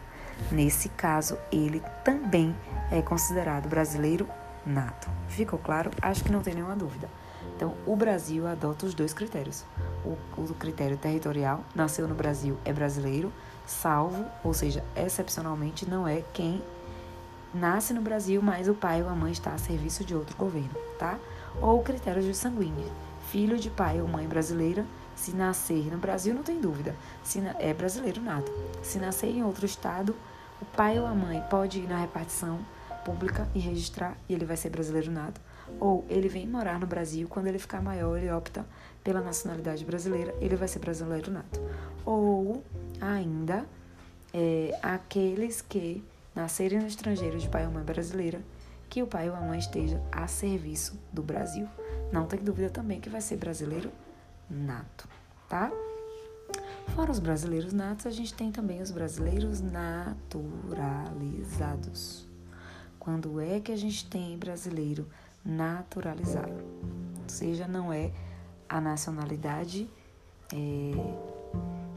Nesse 0.51 0.89
caso, 0.91 1.39
ele 1.53 1.83
também 2.03 2.55
é 2.91 3.01
considerado 3.01 3.69
brasileiro 3.69 4.29
nato. 4.67 5.09
Ficou 5.29 5.59
claro? 5.59 5.91
Acho 6.03 6.25
que 6.25 6.33
não 6.33 6.41
tem 6.41 6.55
nenhuma 6.55 6.77
dúvida. 6.77 7.09
Então, 7.57 7.75
o 7.87 7.95
Brasil 7.95 8.47
adota 8.47 8.87
os 8.87 8.95
dois 8.95 9.13
critérios. 9.13 9.65
O, 10.05 10.17
o 10.41 10.55
critério 10.55 10.97
territorial, 10.97 11.65
nasceu 11.75 12.09
no 12.09 12.15
Brasil, 12.15 12.59
é 12.65 12.73
brasileiro, 12.73 13.33
salvo, 13.67 14.25
ou 14.43 14.53
seja, 14.53 14.85
excepcionalmente 14.97 15.89
não 15.89 16.07
é 16.07 16.23
quem 16.33 16.63
nasce 17.55 17.95
no 17.95 18.03
Brasil, 18.03 18.43
mas 18.43 18.69
o 18.69 18.75
pai 18.75 19.03
ou 19.03 19.09
a 19.09 19.15
mãe 19.15 19.33
está 19.33 19.53
a 19.53 19.59
serviço 19.59 20.05
de 20.05 20.15
outro 20.15 20.37
governo, 20.37 20.75
tá? 20.99 21.19
Ou 21.63 21.79
o 21.79 21.83
critério 21.83 22.23
de 22.23 22.35
sanguíneo, 22.35 22.91
filho 23.31 23.57
de 23.57 23.71
pai 23.71 24.01
ou 24.01 24.09
mãe 24.09 24.27
brasileira, 24.27 24.85
se 25.15 25.33
nascer 25.33 25.91
no 25.93 25.99
Brasil, 25.99 26.35
não 26.35 26.43
tem 26.43 26.61
dúvida, 26.61 26.97
se 27.23 27.41
é 27.61 27.73
brasileiro 27.73 28.21
nato. 28.21 28.53
Se 28.83 28.99
nascer 28.99 29.29
em 29.29 29.45
outro 29.45 29.65
estado, 29.65 30.17
o 30.61 30.65
pai 30.65 30.99
ou 30.99 31.07
a 31.07 31.15
mãe 31.15 31.43
pode 31.49 31.79
ir 31.79 31.89
na 31.89 31.99
repartição 31.99 32.59
pública 33.05 33.49
e 33.55 33.61
registrar 33.61 34.17
e 34.29 34.35
ele 34.35 34.45
vai 34.45 34.57
ser 34.57 34.71
brasileiro 34.71 35.11
nato. 35.11 35.41
Ou 35.81 36.05
ele 36.09 36.29
vem 36.29 36.47
morar 36.47 36.79
no 36.79 36.87
Brasil, 36.87 37.27
quando 37.29 37.47
ele 37.47 37.59
ficar 37.59 37.83
maior, 37.83 38.17
ele 38.17 38.31
opta 38.31 38.65
pela 39.03 39.21
nacionalidade 39.21 39.85
brasileira, 39.85 40.35
ele 40.41 40.57
vai 40.57 40.69
ser 40.69 40.79
brasileiro 40.79 41.31
nato. 41.31 41.61
Ou 42.05 42.63
ainda 43.01 43.67
é, 44.33 44.79
aqueles 44.83 45.61
que 45.61 46.03
nascerem 46.35 46.81
no 46.81 46.87
estrangeiro 46.87 47.39
de 47.39 47.49
pai 47.49 47.67
ou 47.67 47.73
mãe 47.73 47.85
brasileira, 47.85 48.41
que 48.89 49.03
o 49.03 49.07
pai 49.07 49.29
ou 49.29 49.37
a 49.37 49.41
mãe 49.41 49.59
esteja 49.59 50.01
a 50.11 50.27
serviço 50.27 50.99
do 51.13 51.23
Brasil. 51.23 51.69
Não 52.13 52.27
tem 52.27 52.41
dúvida 52.41 52.71
também 52.71 53.01
que 53.01 53.09
vai 53.09 53.21
ser 53.21 53.37
brasileiro 53.37 53.91
nato, 54.49 55.09
tá? 55.49 55.71
Fora 56.95 57.11
os 57.11 57.19
brasileiros 57.19 57.73
natos, 57.73 58.07
a 58.07 58.11
gente 58.11 58.35
tem 58.35 58.53
também 58.53 58.81
os 58.81 58.91
brasileiros 58.91 59.61
naturalizados. 59.61 62.27
Quando 62.99 63.41
é 63.41 63.61
que 63.61 63.73
a 63.73 63.77
gente 63.77 64.09
tem 64.09 64.39
brasileiro 64.39 65.07
naturalizado? 65.45 66.55
Ou 67.23 67.29
seja, 67.29 67.69
não 67.69 67.93
é 67.93 68.11
a 68.69 68.81
nacionalidade, 68.81 69.89
é, 70.53 70.93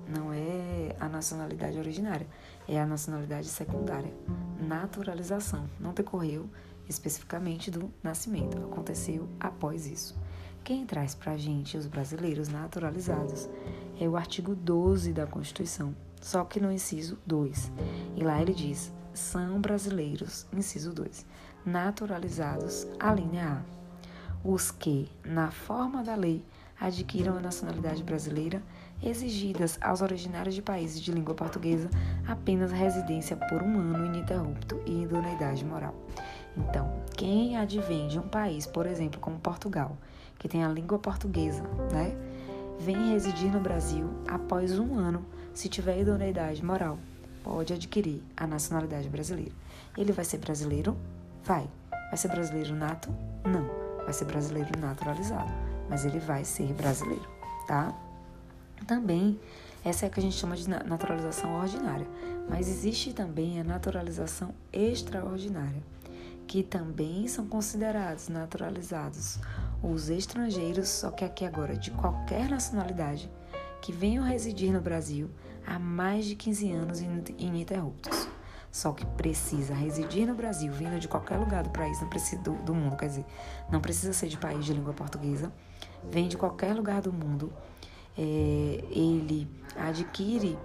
não 0.08 0.34
é 0.34 0.96
a 1.00 1.08
nacionalidade 1.08 1.78
originária, 1.78 2.28
é 2.68 2.80
a 2.80 2.86
nacionalidade 2.86 3.48
secundária. 3.48 4.14
Naturalização 4.60 5.70
não 5.80 5.94
decorreu 5.94 6.50
especificamente 6.90 7.70
do 7.70 7.92
nascimento, 8.02 8.58
aconteceu 8.58 9.28
após 9.40 9.86
isso. 9.86 10.16
Quem 10.64 10.86
traz 10.86 11.16
para 11.16 11.34
a 11.34 11.38
gente 11.38 11.78
os 11.78 11.88
brasileiros 11.88 12.50
naturalizados 12.50 13.50
é 14.00 14.08
o 14.08 14.18
artigo 14.18 14.54
12 14.54 15.14
da 15.14 15.26
Constituição, 15.26 15.96
só 16.22 16.44
que 16.44 16.60
no 16.60 16.72
inciso 16.72 17.18
2. 17.26 17.72
E 18.16 18.24
lá 18.24 18.42
ele 18.42 18.54
diz: 18.54 18.92
são 19.14 19.60
brasileiros, 19.60 20.46
inciso 20.54 20.94
2, 20.94 21.26
naturalizados, 21.66 22.88
a 23.00 23.14
linha 23.14 23.64
A. 23.64 23.78
Os 24.48 24.72
que, 24.72 25.10
na 25.26 25.52
forma 25.52 26.04
da 26.04 26.16
lei, 26.16 26.44
adquiram 26.80 27.38
a 27.38 27.42
nacionalidade 27.42 28.04
brasileira, 28.04 28.62
exigidas 29.02 29.78
aos 29.82 30.02
originários 30.02 30.56
de 30.56 30.62
países 30.62 31.02
de 31.02 31.12
língua 31.12 31.36
portuguesa 31.36 31.90
apenas 32.28 32.72
residência 32.72 33.36
por 33.36 33.62
um 33.62 33.80
ano 33.80 34.06
ininterrupto 34.06 34.80
e 34.86 35.04
idoneidade 35.04 35.66
moral. 35.66 35.96
Então, 36.56 37.04
quem 37.16 37.58
advém 37.58 38.08
de 38.08 38.18
um 38.18 38.28
país, 38.28 38.66
por 38.66 38.86
exemplo, 38.86 39.20
como 39.20 39.40
Portugal, 39.40 39.98
que 40.40 40.48
tem 40.48 40.64
a 40.64 40.70
língua 40.70 40.98
portuguesa, 40.98 41.64
né? 41.92 42.16
Vem 42.80 43.12
residir 43.12 43.52
no 43.52 43.60
Brasil 43.60 44.10
após 44.28 44.78
um 44.78 44.98
ano, 44.98 45.26
se 45.54 45.68
tiver 45.68 46.00
idoneidade 46.00 46.64
moral, 46.64 47.00
pode 47.44 47.74
adquirir 47.74 48.22
a 48.36 48.46
nacionalidade 48.46 49.10
brasileira. 49.10 49.52
Ele 49.98 50.12
vai 50.12 50.26
ser 50.26 50.38
brasileiro? 50.38 50.96
Vai. 51.48 51.66
Vai 52.10 52.18
ser 52.18 52.28
brasileiro 52.28 52.76
nato? 52.76 53.10
Não. 53.46 54.04
Vai 54.04 54.12
ser 54.12 54.26
brasileiro 54.26 54.78
naturalizado, 54.78 55.50
mas 55.90 56.04
ele 56.04 56.20
vai 56.20 56.44
ser 56.44 56.74
brasileiro, 56.74 57.26
tá? 57.66 57.96
Também, 58.86 59.40
essa 59.84 60.06
é 60.06 60.08
a 60.08 60.10
que 60.10 60.20
a 60.20 60.24
gente 60.24 60.36
chama 60.36 60.58
de 60.58 60.70
naturalização 60.70 61.56
ordinária, 61.56 62.06
mas 62.50 62.68
existe 62.68 63.14
também 63.14 63.62
a 63.62 63.64
naturalização 63.64 64.54
extraordinária, 64.74 65.82
que 66.46 66.64
também 66.64 67.30
são 67.30 67.48
considerados 67.48 68.28
naturalizados 68.28 69.40
os 69.82 70.10
estrangeiros, 70.10 70.90
só 70.90 71.12
que 71.12 71.24
aqui 71.24 71.46
agora 71.46 71.78
de 71.78 71.92
qualquer 71.92 72.50
nacionalidade, 72.50 73.32
que 73.82 73.94
venham 73.94 74.26
residir 74.26 74.74
no 74.74 74.82
Brasil 74.82 75.30
há 75.66 75.80
mais 75.80 76.26
de 76.26 76.36
15 76.36 76.72
anos 76.74 77.00
ininterruptos. 77.38 78.28
Só 78.78 78.92
que 78.92 79.04
precisa 79.04 79.74
residir 79.74 80.28
no 80.28 80.36
Brasil, 80.36 80.72
vindo 80.72 81.00
de 81.00 81.08
qualquer 81.08 81.38
lugar 81.38 81.64
do 81.64 81.72
país, 81.72 82.00
não 82.00 82.08
precisa 82.08 82.40
do, 82.44 82.54
do 82.58 82.76
mundo, 82.76 82.96
quer 82.96 83.08
dizer, 83.08 83.26
não 83.72 83.82
precisa 83.82 84.14
ser 84.14 84.28
de 84.28 84.38
país 84.38 84.64
de 84.64 84.72
língua 84.72 84.94
portuguesa, 84.94 85.52
vem 86.04 86.28
de 86.28 86.38
qualquer 86.38 86.76
lugar 86.76 87.02
do 87.02 87.12
mundo, 87.12 87.52
é, 88.16 88.84
ele 88.92 89.50
adquire 89.76 90.56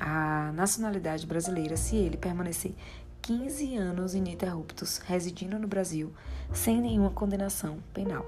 a 0.00 0.50
nacionalidade 0.56 1.24
brasileira 1.24 1.76
se 1.76 1.94
ele 1.94 2.16
permanecer 2.16 2.74
15 3.22 3.76
anos 3.76 4.16
ininterruptos 4.16 4.98
residindo 4.98 5.56
no 5.56 5.68
Brasil 5.68 6.12
sem 6.52 6.80
nenhuma 6.80 7.10
condenação 7.10 7.78
penal. 7.94 8.26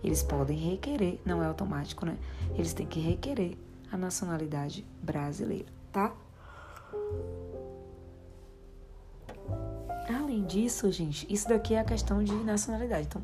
Eles 0.00 0.22
podem 0.22 0.56
requerer, 0.56 1.20
não 1.26 1.42
é 1.42 1.46
automático, 1.46 2.06
né? 2.06 2.16
Eles 2.54 2.72
têm 2.72 2.86
que 2.86 3.00
requerer 3.00 3.58
a 3.90 3.96
nacionalidade 3.96 4.86
brasileira, 5.02 5.66
tá? 5.90 6.14
Além 10.16 10.44
disso, 10.44 10.90
gente, 10.90 11.26
isso 11.32 11.48
daqui 11.48 11.74
é 11.74 11.80
a 11.80 11.84
questão 11.84 12.22
de 12.22 12.32
nacionalidade. 12.32 13.06
Então, 13.06 13.22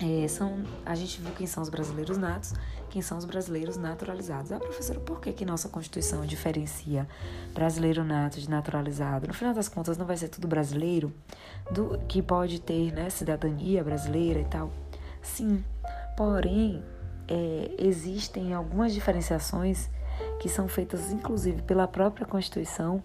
é, 0.00 0.26
são, 0.28 0.64
a 0.84 0.94
gente 0.94 1.20
viu 1.20 1.32
quem 1.32 1.46
são 1.46 1.62
os 1.62 1.68
brasileiros 1.68 2.18
natos, 2.18 2.52
quem 2.90 3.00
são 3.00 3.16
os 3.16 3.24
brasileiros 3.24 3.76
naturalizados. 3.76 4.52
Ah, 4.52 4.58
professora, 4.58 5.00
por 5.00 5.20
que, 5.20 5.32
que 5.32 5.44
nossa 5.44 5.68
Constituição 5.68 6.26
diferencia 6.26 7.08
brasileiro 7.54 8.04
nato 8.04 8.40
de 8.40 8.50
naturalizado? 8.50 9.28
No 9.28 9.34
final 9.34 9.54
das 9.54 9.68
contas, 9.68 9.96
não 9.96 10.04
vai 10.04 10.16
ser 10.16 10.28
tudo 10.28 10.48
brasileiro 10.48 11.12
do 11.70 11.98
que 12.06 12.20
pode 12.20 12.60
ter 12.60 12.92
né, 12.92 13.08
cidadania 13.08 13.82
brasileira 13.82 14.40
e 14.40 14.44
tal? 14.44 14.70
Sim, 15.22 15.64
porém, 16.16 16.82
é, 17.28 17.70
existem 17.78 18.52
algumas 18.52 18.92
diferenciações 18.92 19.88
que 20.40 20.48
são 20.48 20.68
feitas, 20.68 21.12
inclusive, 21.12 21.62
pela 21.62 21.88
própria 21.88 22.26
Constituição. 22.26 23.02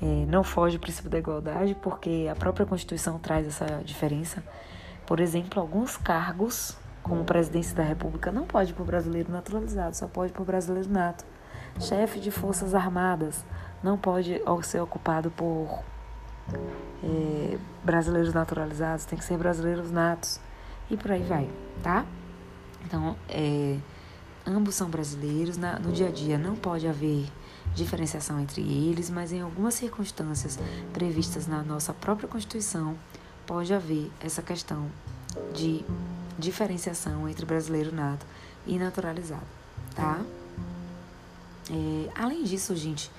É, 0.00 0.26
não 0.26 0.44
foge 0.44 0.76
do 0.76 0.80
princípio 0.80 1.10
da 1.10 1.18
igualdade, 1.18 1.74
porque 1.82 2.28
a 2.30 2.36
própria 2.36 2.64
Constituição 2.64 3.18
traz 3.18 3.46
essa 3.46 3.82
diferença. 3.84 4.42
Por 5.06 5.20
exemplo, 5.20 5.60
alguns 5.60 5.96
cargos, 5.96 6.76
como 7.02 7.24
presidência 7.24 7.74
da 7.74 7.82
República, 7.82 8.30
não 8.30 8.46
pode 8.46 8.72
para 8.72 8.84
brasileiro 8.84 9.32
naturalizado, 9.32 9.96
só 9.96 10.06
pode 10.06 10.32
para 10.32 10.44
brasileiro 10.44 10.88
nato. 10.88 11.24
Chefe 11.80 12.20
de 12.20 12.30
Forças 12.30 12.74
Armadas 12.74 13.44
não 13.82 13.96
pode 13.96 14.40
ser 14.62 14.80
ocupado 14.80 15.30
por 15.30 15.82
é, 17.02 17.58
brasileiros 17.84 18.32
naturalizados, 18.34 19.04
tem 19.04 19.18
que 19.18 19.24
ser 19.24 19.36
brasileiros 19.36 19.90
natos. 19.90 20.40
E 20.90 20.96
por 20.96 21.12
aí 21.12 21.22
vai, 21.22 21.48
tá? 21.82 22.04
Então, 22.84 23.16
é, 23.28 23.76
ambos 24.46 24.74
são 24.74 24.88
brasileiros. 24.88 25.56
Na, 25.56 25.78
no 25.78 25.92
dia 25.92 26.08
a 26.08 26.10
dia 26.10 26.38
não 26.38 26.54
pode 26.54 26.86
haver 26.86 27.26
diferenciação 27.74 28.40
entre 28.40 28.60
eles, 28.62 29.10
mas 29.10 29.32
em 29.32 29.40
algumas 29.40 29.74
circunstâncias 29.74 30.58
previstas 30.92 31.46
na 31.46 31.62
nossa 31.62 31.92
própria 31.92 32.28
Constituição, 32.28 32.96
pode 33.46 33.72
haver 33.72 34.10
essa 34.20 34.42
questão 34.42 34.90
de 35.54 35.84
diferenciação 36.38 37.28
entre 37.28 37.44
brasileiro 37.46 37.94
nato 37.94 38.26
e 38.66 38.78
naturalizado, 38.78 39.46
tá? 39.94 40.20
É, 41.70 42.10
além 42.14 42.44
disso, 42.44 42.74
gente, 42.76 43.10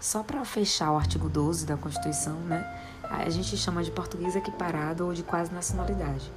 só 0.00 0.22
para 0.22 0.44
fechar 0.44 0.92
o 0.92 0.96
artigo 0.96 1.28
12 1.28 1.66
da 1.66 1.76
Constituição, 1.76 2.38
né, 2.40 2.64
a 3.02 3.28
gente 3.30 3.56
chama 3.56 3.82
de 3.82 3.90
português 3.90 4.36
equiparado 4.36 5.06
ou 5.06 5.12
de 5.12 5.22
quase 5.22 5.52
nacionalidade. 5.52 6.30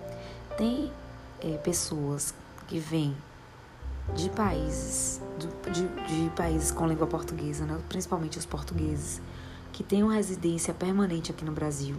Tem 0.57 0.91
é, 1.41 1.57
pessoas 1.57 2.33
que 2.67 2.79
vêm 2.79 3.15
de 4.15 4.29
países, 4.29 5.21
de, 5.37 5.71
de, 5.71 5.87
de, 5.87 6.29
países 6.31 6.71
com 6.71 6.87
língua 6.87 7.07
portuguesa, 7.07 7.65
né, 7.65 7.79
principalmente 7.87 8.37
os 8.37 8.45
portugueses, 8.45 9.21
que 9.71 9.83
tenham 9.83 10.09
residência 10.09 10.73
permanente 10.73 11.31
aqui 11.31 11.45
no 11.45 11.51
Brasil 11.51 11.95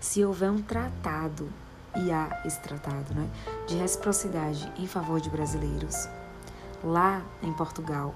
se 0.00 0.24
houver 0.24 0.50
um 0.50 0.62
tratado, 0.62 1.48
e 1.94 2.10
há 2.10 2.40
esse 2.44 2.58
tratado, 2.60 3.12
né, 3.14 3.28
de 3.66 3.76
reciprocidade 3.76 4.72
em 4.78 4.86
favor 4.86 5.20
de 5.20 5.28
brasileiros, 5.28 6.08
lá 6.82 7.22
em 7.42 7.52
Portugal, 7.52 8.14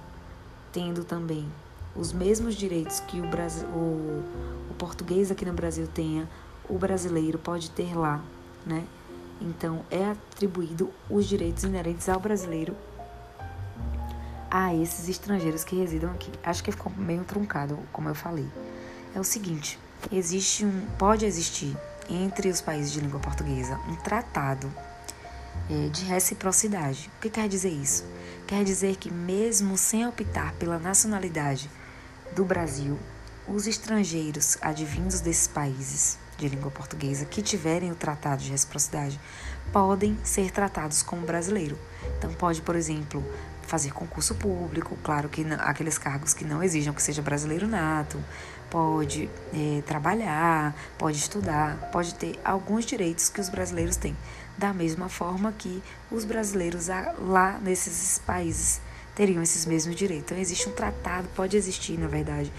tendo 0.73 1.05
também 1.05 1.47
os 1.95 2.13
mesmos 2.13 2.55
direitos 2.55 3.01
que 3.01 3.21
o, 3.21 3.25
o, 3.25 4.25
o 4.71 4.75
português 4.79 5.31
aqui 5.31 5.45
no 5.45 5.53
Brasil 5.53 5.87
tenha, 5.87 6.29
o 6.69 6.79
brasileiro 6.79 7.39
pode 7.39 7.71
ter 7.71 7.95
lá, 7.95 8.21
né? 8.65 8.85
Então, 9.41 9.85
é 9.91 10.07
atribuído 10.07 10.91
os 11.11 11.27
direitos 11.27 11.65
inerentes 11.65 12.09
ao 12.09 12.19
brasileiro 12.19 12.75
a 14.55 14.73
esses 14.73 15.09
estrangeiros 15.09 15.65
que 15.65 15.75
residam 15.75 16.13
aqui. 16.13 16.31
Acho 16.45 16.63
que 16.63 16.71
ficou 16.71 16.93
meio 16.97 17.25
truncado, 17.25 17.77
como 17.93 18.09
eu 18.09 18.15
falei. 18.15 18.49
É 19.13 19.19
o 19.19 19.25
seguinte, 19.25 19.77
existe 20.13 20.65
um, 20.65 20.87
pode 20.97 21.27
existir 21.27 21.77
entre 22.09 22.49
os 22.49 22.61
países 22.61 22.93
de 22.93 23.01
língua 23.01 23.19
portuguesa 23.19 23.81
um 23.89 23.97
tratado 23.97 24.73
é, 25.69 25.89
de 25.89 26.05
reciprocidade. 26.05 27.11
O 27.19 27.21
que 27.23 27.31
quer 27.31 27.49
dizer 27.49 27.71
isso? 27.71 28.05
Quer 28.47 28.63
dizer 28.63 28.95
que 28.95 29.11
mesmo 29.11 29.77
sem 29.77 30.07
optar 30.07 30.53
pela 30.53 30.79
nacionalidade 30.79 31.69
do 32.33 32.45
Brasil, 32.45 32.97
os 33.49 33.67
estrangeiros 33.67 34.57
advindos 34.61 35.21
desses 35.21 35.49
países 35.49 36.17
de 36.39 36.49
língua 36.49 36.71
portuguesa 36.71 37.25
que 37.25 37.43
tiverem 37.43 37.91
o 37.91 37.97
tratado 37.97 38.43
de 38.43 38.53
reciprocidade 38.53 39.19
podem 39.73 40.17
ser 40.23 40.53
tratados 40.53 41.03
como 41.03 41.27
brasileiro. 41.27 41.77
Então 42.19 42.33
pode, 42.35 42.63
por 42.63 42.77
exemplo, 42.77 43.25
fazer 43.67 43.93
concurso 43.93 44.35
público, 44.35 44.97
claro 45.03 45.29
que 45.29 45.45
não, 45.45 45.57
aqueles 45.61 45.99
cargos 45.99 46.35
que 46.35 46.45
não 46.45 46.63
exijam 46.63 46.95
que 46.95 47.03
seja 47.03 47.23
brasileiro 47.23 47.67
nato, 47.67 48.23
pode 48.71 49.31
é, 49.53 49.83
trabalhar, 49.87 50.75
pode 50.99 51.19
estudar, 51.19 51.77
pode 51.93 52.15
ter 52.15 52.39
alguns 52.45 52.85
direitos 52.85 53.29
que 53.29 53.41
os 53.41 53.49
brasileiros 53.49 53.97
têm, 53.97 54.17
da 54.59 54.73
mesma 54.73 55.09
forma 55.09 55.53
que 55.53 55.83
os 56.11 56.25
brasileiros 56.25 56.89
lá 57.19 57.59
nesses 57.63 58.19
países 58.19 58.81
teriam 59.15 59.43
esses 59.43 59.65
mesmos 59.65 59.95
direitos. 59.95 60.25
Então 60.27 60.39
existe 60.39 60.69
um 60.69 60.73
tratado, 60.73 61.29
pode 61.37 61.57
existir, 61.57 61.99
na 61.99 62.09
verdade, 62.09 62.53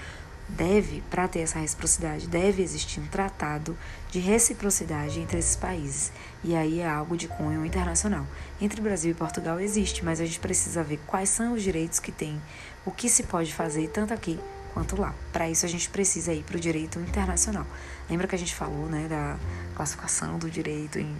deve, 0.48 1.02
para 1.10 1.28
ter 1.28 1.40
essa 1.40 1.60
reciprocidade, 1.60 2.28
deve 2.28 2.62
existir 2.62 3.00
um 3.00 3.08
tratado 3.08 3.78
de 4.12 4.20
reciprocidade 4.20 5.20
entre 5.20 5.40
esses 5.40 5.56
países. 5.56 6.12
E 6.44 6.56
aí 6.56 6.80
é 6.80 6.88
algo 6.88 7.18
de 7.18 7.28
cunho 7.28 7.66
internacional. 7.66 8.26
Entre 8.62 8.82
Brasil 8.82 9.12
e 9.12 9.16
Portugal 9.16 9.60
existe, 9.60 10.06
mas 10.06 10.22
a 10.22 10.26
gente 10.26 10.40
precisa 10.40 10.84
ver 10.84 11.00
quais 11.08 11.30
são 11.30 11.54
os 11.54 11.64
direitos 11.64 12.00
que 12.00 12.12
tem, 12.12 12.40
o 12.86 12.92
que 12.92 13.10
se 13.10 13.24
pode 13.24 13.54
fazer 13.54 13.88
tanto 13.90 14.14
aqui 14.14 14.40
quanto 14.74 15.00
lá. 15.00 15.16
Para 15.32 15.50
isso 15.50 15.66
a 15.66 15.70
gente 15.70 15.90
precisa 15.90 16.34
ir 16.34 16.44
para 16.44 16.58
o 16.58 16.60
direito 16.60 17.00
internacional. 17.00 17.66
Lembra 18.10 18.28
que 18.28 18.36
a 18.36 18.38
gente 18.38 18.54
falou, 18.54 18.88
né, 18.88 19.08
da 19.10 19.38
classificação 19.76 20.38
do 20.38 20.50
direito 20.50 21.00
em 21.00 21.16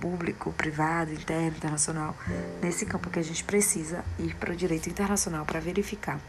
público, 0.00 0.52
privado, 0.52 1.12
interno, 1.12 1.56
internacional? 1.56 2.16
Nesse 2.60 2.84
campo 2.84 3.08
que 3.08 3.18
a 3.18 3.22
gente 3.22 3.44
precisa 3.44 4.04
ir 4.18 4.34
para 4.34 4.52
o 4.52 4.56
direito 4.56 4.88
internacional 4.88 5.44
para 5.44 5.60
verificar 5.60 6.20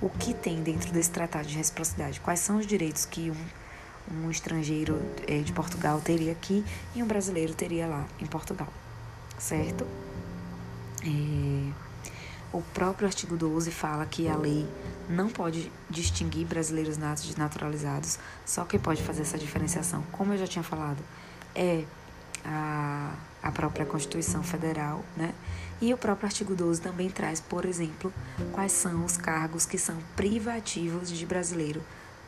o 0.00 0.08
que 0.08 0.32
tem 0.32 0.62
dentro 0.62 0.92
desse 0.92 1.10
tratado 1.10 1.46
de 1.48 1.56
reciprocidade, 1.56 2.20
quais 2.20 2.40
são 2.40 2.58
os 2.58 2.66
direitos 2.66 3.04
que 3.04 3.30
um, 3.30 4.24
um 4.24 4.30
estrangeiro 4.30 5.00
é, 5.26 5.38
de 5.40 5.52
Portugal 5.52 6.00
teria 6.00 6.32
aqui 6.32 6.64
e 6.94 7.02
um 7.02 7.06
brasileiro 7.06 7.54
teria 7.54 7.86
lá 7.86 8.06
em 8.20 8.26
Portugal, 8.26 8.68
certo? 9.38 9.86
É, 11.02 11.72
o 12.52 12.62
próprio 12.62 13.06
artigo 13.06 13.36
12 13.36 13.70
fala 13.70 14.06
que 14.06 14.28
a 14.28 14.36
lei 14.36 14.66
não 15.08 15.28
pode 15.28 15.70
distinguir 15.90 16.46
brasileiros 16.46 16.96
natos 16.96 17.24
de 17.24 17.38
naturalizados, 17.38 18.18
só 18.46 18.64
quem 18.64 18.80
pode 18.80 19.02
fazer 19.02 19.22
essa 19.22 19.36
diferenciação, 19.36 20.02
como 20.12 20.32
eu 20.32 20.38
já 20.38 20.46
tinha 20.46 20.62
falado, 20.62 20.98
é 21.54 21.84
a, 22.44 23.14
a 23.42 23.50
própria 23.50 23.84
Constituição 23.84 24.42
Federal, 24.42 25.04
né? 25.16 25.34
E 25.80 25.94
o 25.94 25.98
próprio 25.98 26.26
artigo 26.26 26.54
12 26.54 26.80
também 26.80 27.08
traz, 27.08 27.40
por 27.40 27.64
exemplo, 27.64 28.12
quais 28.52 28.72
são 28.72 29.04
os 29.04 29.16
cargos 29.16 29.64
que 29.64 29.78
são 29.78 29.96
privativos 30.16 31.10
de 31.10 31.24
brasileiro 31.24 31.82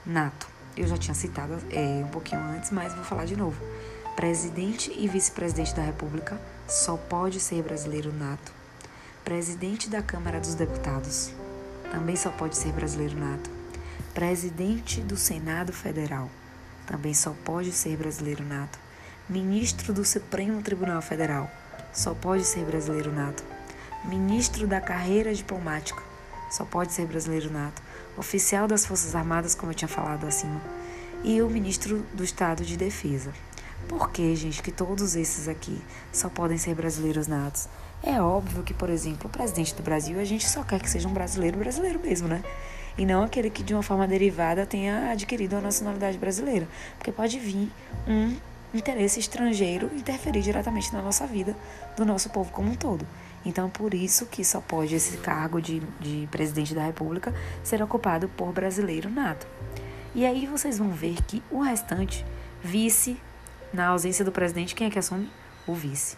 nato. 0.07 0.47
Eu 0.77 0.87
já 0.87 0.97
tinha 0.97 1.15
citado 1.15 1.59
é, 1.71 2.05
um 2.05 2.09
pouquinho 2.09 2.41
antes, 2.41 2.71
mas 2.71 2.95
vou 2.95 3.05
falar 3.05 3.25
de 3.25 3.37
novo. 3.37 3.61
Presidente 4.15 4.93
e 4.97 5.09
vice-presidente 5.09 5.75
da 5.75 5.83
República 5.83 6.41
só 6.69 6.97
pode 6.97 7.41
ser 7.41 7.63
brasileiro 7.63 8.13
nato. 8.13 8.53
Presidente 9.25 9.91
da 9.91 10.01
Câmara 10.01 10.39
dos 10.39 10.55
Deputados 10.55 11.33
também 11.91 12.15
só 12.15 12.31
pode 12.31 12.57
ser 12.57 12.73
brasileiro 12.73 13.19
nato. 13.19 13.51
Presidente 14.15 15.01
do 15.01 15.17
Senado 15.17 15.73
Federal 15.73 16.31
também 16.87 17.15
só 17.15 17.35
pode 17.45 17.73
ser 17.73 17.97
brasileiro 17.97 18.45
nato. 18.45 18.79
Ministro 19.29 19.93
do 19.93 20.05
Supremo 20.05 20.63
Tribunal 20.63 21.01
Federal 21.03 21.51
só 21.93 22.15
pode 22.15 22.45
ser 22.45 22.65
brasileiro 22.65 23.13
nato. 23.13 23.45
Ministro 24.05 24.67
da 24.67 24.81
carreira 24.81 25.35
diplomática, 25.35 26.03
só 26.51 26.65
pode 26.65 26.93
ser 26.93 27.07
brasileiro 27.07 27.53
nato. 27.53 27.83
Oficial 28.17 28.67
das 28.67 28.87
Forças 28.87 29.15
Armadas, 29.15 29.55
como 29.55 29.73
eu 29.73 29.77
tinha 29.77 29.89
falado 29.89 30.27
acima. 30.27 30.61
E 31.23 31.41
o 31.43 31.49
ministro 31.49 32.05
do 32.15 32.25
Estado 32.25 32.65
de 32.65 32.77
Defesa. 32.77 33.33
Por 33.89 34.11
que, 34.11 34.35
gente, 34.37 34.63
que 34.63 34.73
todos 34.73 35.17
esses 35.17 35.49
aqui 35.49 35.81
só 36.13 36.29
podem 36.29 36.59
ser 36.59 36.75
brasileiros 36.75 37.27
natos? 37.27 37.69
É 38.03 38.21
óbvio 38.21 38.63
que, 38.63 38.73
por 38.73 38.89
exemplo, 38.89 39.27
o 39.27 39.31
presidente 39.31 39.75
do 39.75 39.83
Brasil, 39.83 40.19
a 40.19 40.25
gente 40.25 40.49
só 40.49 40.63
quer 40.63 40.81
que 40.81 40.89
seja 40.89 41.09
um 41.09 41.13
brasileiro 41.13 41.59
brasileiro 41.59 42.01
mesmo, 42.01 42.27
né? 42.27 42.43
E 42.97 43.05
não 43.05 43.23
aquele 43.23 43.51
que 43.51 43.63
de 43.63 43.75
uma 43.75 43.83
forma 43.83 44.07
derivada 44.07 44.67
tenha 44.67 45.11
adquirido 45.11 45.55
a 45.55 45.61
nacionalidade 45.61 46.19
brasileira. 46.19 46.67
Porque 46.97 47.13
pode 47.13 47.39
vir 47.39 47.71
um 48.09 48.37
interesse 48.73 49.21
estrangeiro 49.21 49.91
interferir 49.95 50.43
diretamente 50.43 50.93
na 50.93 51.03
nossa 51.03 51.27
vida, 51.27 51.57
do 51.97 52.05
nosso 52.05 52.31
povo 52.31 52.53
como 52.53 52.71
um 52.71 52.75
todo. 52.75 53.07
Então, 53.45 53.71
por 53.71 53.95
isso 53.95 54.27
que 54.27 54.45
só 54.45 54.61
pode 54.61 54.95
esse 54.95 55.17
cargo 55.19 55.61
de, 55.61 55.81
de 55.99 56.29
presidente 56.31 56.75
da 56.75 56.85
República 56.85 57.35
ser 57.63 57.83
ocupado 57.83 58.29
por 58.29 58.53
brasileiro 58.53 59.09
nato. 59.09 59.47
E 60.15 60.27
aí 60.27 60.47
vocês 60.47 60.79
vão 60.79 60.91
ver 60.91 61.23
que 61.23 61.43
o 61.51 61.61
restante, 61.61 62.25
vice, 62.63 63.17
na 63.73 63.89
ausência 63.89 64.25
do 64.25 64.33
presidente, 64.33 64.75
quem 64.75 64.89
é 64.89 64.91
que 64.91 64.99
assume? 64.99 65.31
O 65.67 65.75
vice. 65.75 66.17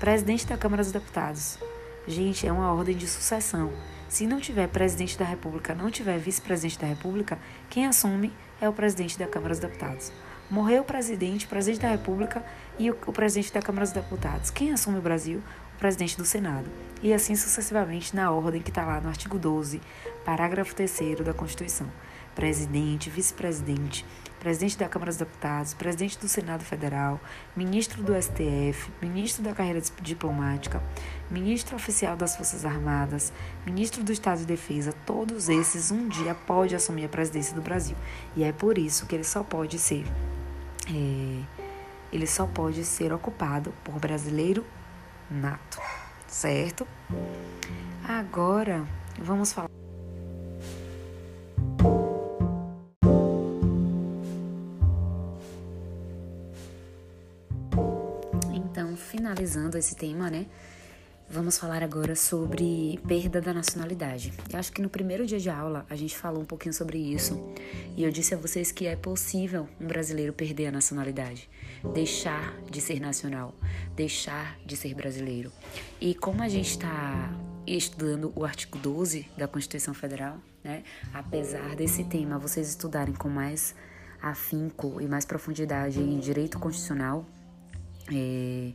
Presidente 0.00 0.46
da 0.46 0.56
Câmara 0.56 0.82
dos 0.82 0.92
Deputados. 0.92 1.58
Gente, 2.06 2.46
é 2.46 2.52
uma 2.52 2.72
ordem 2.72 2.96
de 2.96 3.06
sucessão. 3.06 3.72
Se 4.08 4.26
não 4.26 4.40
tiver 4.40 4.68
presidente 4.68 5.18
da 5.18 5.24
República, 5.24 5.74
não 5.74 5.90
tiver 5.90 6.18
vice-presidente 6.18 6.78
da 6.78 6.86
República, 6.86 7.38
quem 7.68 7.86
assume 7.86 8.32
é 8.60 8.68
o 8.68 8.72
presidente 8.72 9.18
da 9.18 9.26
Câmara 9.26 9.50
dos 9.50 9.60
Deputados. 9.60 10.12
Morreu 10.54 10.82
o 10.82 10.84
presidente, 10.84 11.46
o 11.46 11.48
presidente 11.48 11.82
da 11.82 11.88
República 11.88 12.40
e 12.78 12.88
o, 12.88 12.96
o 13.08 13.12
presidente 13.12 13.52
da 13.52 13.60
Câmara 13.60 13.84
dos 13.84 13.92
Deputados. 13.92 14.50
Quem 14.50 14.70
assume 14.70 14.98
o 14.98 15.02
Brasil? 15.02 15.42
O 15.74 15.78
presidente 15.80 16.16
do 16.16 16.24
Senado. 16.24 16.70
E 17.02 17.12
assim 17.12 17.34
sucessivamente 17.34 18.14
na 18.14 18.30
ordem 18.30 18.62
que 18.62 18.70
está 18.70 18.86
lá 18.86 19.00
no 19.00 19.08
artigo 19.08 19.36
12, 19.36 19.80
parágrafo 20.24 20.72
3 20.72 21.18
da 21.24 21.34
Constituição. 21.34 21.88
Presidente, 22.36 23.10
vice-presidente, 23.10 24.06
presidente 24.38 24.78
da 24.78 24.88
Câmara 24.88 25.10
dos 25.10 25.18
Deputados, 25.18 25.74
presidente 25.74 26.20
do 26.20 26.28
Senado 26.28 26.62
Federal, 26.62 27.20
ministro 27.56 28.00
do 28.00 28.14
STF, 28.14 28.92
ministro 29.02 29.42
da 29.42 29.54
carreira 29.54 29.82
diplomática, 30.02 30.80
ministro 31.32 31.74
oficial 31.74 32.16
das 32.16 32.36
Forças 32.36 32.64
Armadas, 32.64 33.32
ministro 33.66 34.04
do 34.04 34.12
Estado 34.12 34.38
de 34.38 34.46
Defesa, 34.46 34.94
todos 35.04 35.48
esses 35.48 35.90
um 35.90 36.06
dia 36.06 36.32
pode 36.32 36.76
assumir 36.76 37.06
a 37.06 37.08
presidência 37.08 37.56
do 37.56 37.60
Brasil. 37.60 37.96
E 38.36 38.44
é 38.44 38.52
por 38.52 38.78
isso 38.78 39.04
que 39.06 39.16
ele 39.16 39.24
só 39.24 39.42
pode 39.42 39.80
ser 39.80 40.04
é, 40.88 41.42
ele 42.12 42.26
só 42.26 42.46
pode 42.46 42.84
ser 42.84 43.12
ocupado 43.12 43.72
por 43.82 43.98
brasileiro 43.98 44.64
nato, 45.30 45.80
certo? 46.26 46.86
Agora 48.06 48.86
vamos 49.18 49.52
falar. 49.52 49.68
Então, 58.52 58.96
finalizando 58.96 59.78
esse 59.78 59.94
tema, 59.94 60.30
né? 60.30 60.46
Vamos 61.28 61.58
falar 61.58 61.82
agora 61.82 62.14
sobre 62.14 63.00
perda 63.08 63.40
da 63.40 63.52
nacionalidade. 63.52 64.32
Eu 64.52 64.58
acho 64.58 64.70
que 64.70 64.82
no 64.82 64.88
primeiro 64.88 65.26
dia 65.26 65.40
de 65.40 65.50
aula 65.50 65.84
a 65.88 65.96
gente 65.96 66.16
falou 66.16 66.42
um 66.42 66.44
pouquinho 66.44 66.72
sobre 66.72 66.98
isso 66.98 67.52
e 67.96 68.04
eu 68.04 68.10
disse 68.10 68.34
a 68.34 68.36
vocês 68.36 68.70
que 68.70 68.86
é 68.86 68.94
possível 68.94 69.68
um 69.80 69.86
brasileiro 69.86 70.32
perder 70.32 70.66
a 70.66 70.72
nacionalidade, 70.72 71.48
deixar 71.92 72.54
de 72.70 72.80
ser 72.80 73.00
nacional, 73.00 73.54
deixar 73.96 74.58
de 74.64 74.76
ser 74.76 74.94
brasileiro. 74.94 75.50
E 76.00 76.14
como 76.14 76.42
a 76.42 76.48
gente 76.48 76.70
está 76.70 77.32
estudando 77.66 78.32
o 78.36 78.44
artigo 78.44 78.78
12 78.78 79.26
da 79.36 79.48
Constituição 79.48 79.94
Federal, 79.94 80.38
né, 80.62 80.84
apesar 81.12 81.74
desse 81.74 82.04
tema 82.04 82.38
vocês 82.38 82.68
estudarem 82.68 83.14
com 83.14 83.28
mais 83.28 83.74
afinco 84.22 85.00
e 85.00 85.08
mais 85.08 85.24
profundidade 85.24 86.00
em 86.00 86.18
direito 86.18 86.58
constitucional, 86.58 87.26
é, 88.12 88.72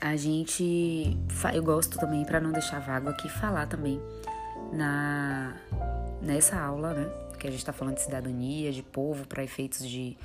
a 0.00 0.16
gente. 0.16 1.16
Eu 1.52 1.62
gosto 1.62 1.98
também, 1.98 2.24
para 2.24 2.40
não 2.40 2.52
deixar 2.52 2.80
vago 2.80 3.08
aqui, 3.08 3.28
falar 3.28 3.66
também 3.66 4.00
na 4.72 5.54
nessa 6.22 6.58
aula, 6.58 6.94
né? 6.94 7.08
Que 7.38 7.46
a 7.46 7.50
gente 7.50 7.60
está 7.60 7.72
falando 7.72 7.94
de 7.94 8.02
cidadania, 8.02 8.70
de 8.72 8.82
povo 8.82 9.26
para 9.26 9.42
efeitos 9.42 9.86
de 9.88 10.16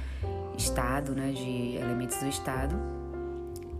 Estado, 0.57 1.13
né? 1.13 1.31
De 1.31 1.75
elementos 1.75 2.17
do 2.17 2.27
Estado, 2.27 2.75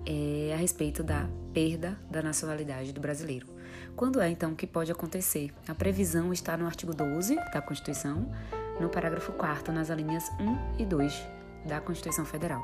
é 0.06 0.54
a 0.54 0.58
respeito 0.58 1.04
da 1.04 1.28
perda 1.54 1.98
da 2.10 2.22
nacionalidade 2.22 2.94
do 2.94 3.02
brasileiro. 3.02 3.48
Quando 3.96 4.20
é 4.20 4.30
então 4.30 4.54
que 4.54 4.68
pode 4.68 4.92
acontecer? 4.92 5.54
A 5.68 5.74
previsão 5.74 6.34
está 6.34 6.58
no 6.58 6.66
artigo 6.66 6.94
12 6.94 7.36
da 7.54 7.62
Constituição, 7.62 8.30
no 8.80 8.90
parágrafo 8.90 9.32
4 9.34 9.74
nas 9.74 9.90
alíneas 9.90 10.30
1 10.78 10.82
e 10.82 10.86
2 10.86 11.35
da 11.66 11.82
Constituição 11.82 12.26
Federal. 12.26 12.64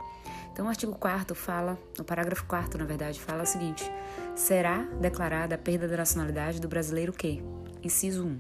Então, 0.52 0.66
o 0.66 0.70
artigo 0.70 0.94
4 0.94 1.34
fala, 1.36 1.78
o 1.98 2.04
parágrafo 2.04 2.46
4, 2.46 2.78
na 2.78 2.86
verdade, 2.86 3.20
fala 3.20 3.44
o 3.44 3.46
seguinte: 3.46 3.90
será 4.36 4.84
declarada 5.00 5.56
a 5.56 5.58
perda 5.58 5.88
da 5.88 5.98
nacionalidade 5.98 6.60
do 6.60 6.68
brasileiro 6.68 7.14
que, 7.14 7.44
inciso 7.82 8.26
1, 8.26 8.40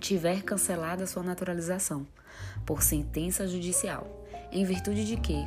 tiver 0.00 0.42
cancelada 0.42 1.06
sua 1.06 1.22
naturalização 1.22 2.06
por 2.64 2.82
sentença 2.82 3.46
judicial, 3.46 4.26
em 4.50 4.64
virtude 4.64 5.04
de 5.04 5.16
que 5.16 5.44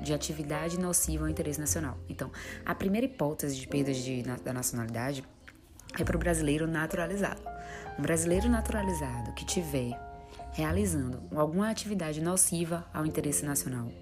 de 0.00 0.14
atividade 0.14 0.78
nociva 0.78 1.24
ao 1.24 1.30
interesse 1.30 1.60
nacional. 1.60 1.98
Então, 2.08 2.30
a 2.64 2.74
primeira 2.74 3.06
hipótese 3.06 3.56
de 3.56 3.66
perda 3.66 3.92
de, 3.92 4.22
da 4.22 4.52
nacionalidade 4.52 5.24
é 5.98 6.04
para 6.04 6.16
o 6.16 6.18
brasileiro 6.18 6.66
naturalizado. 6.66 7.40
Um 7.98 8.02
brasileiro 8.02 8.48
naturalizado 8.48 9.32
que 9.32 9.44
tiver 9.44 10.07
realizando 10.58 11.22
alguma 11.36 11.70
atividade 11.70 12.20
nociva 12.20 12.84
ao 12.92 13.06
interesse 13.06 13.46
nacional, 13.46 13.92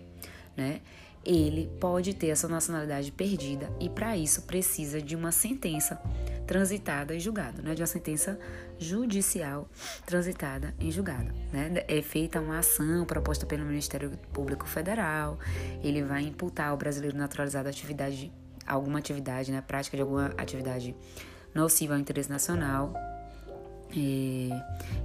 né? 0.57 0.81
Ele 1.23 1.71
pode 1.79 2.14
ter 2.14 2.31
a 2.31 2.37
sua 2.37 2.49
nacionalidade 2.49 3.12
perdida 3.12 3.71
e 3.79 3.90
para 3.90 4.16
isso 4.16 4.42
precisa 4.42 5.03
de 5.03 5.14
uma 5.14 5.33
sentença 5.33 6.01
transitada 6.47 7.14
em 7.14 7.21
julgado, 7.21 7.62
né? 7.62 7.75
De 7.75 7.83
uma 7.83 7.87
sentença 7.87 8.38
judicial 8.79 9.69
transitada 10.07 10.75
em 10.81 10.90
julgado, 10.90 11.31
né? 11.53 11.85
É 11.88 12.01
feita 12.01 12.40
uma 12.40 12.61
ação 12.61 13.05
proposta 13.05 13.45
pelo 13.45 13.66
Ministério 13.66 14.12
Público 14.33 14.66
Federal. 14.66 15.38
Ele 15.83 16.03
vai 16.03 16.23
imputar 16.23 16.71
ao 16.71 16.77
brasileiro 16.79 17.19
naturalizado 17.19 17.69
atividade, 17.69 18.33
alguma 18.66 18.99
atividade, 18.99 19.53
né? 19.53 19.61
Prática 19.61 19.95
de 19.95 20.03
alguma 20.03 20.33
atividade 20.38 20.97
nociva 21.55 21.92
ao 21.92 22.01
interesse 22.01 22.31
nacional 22.31 22.95
e, 23.97 24.51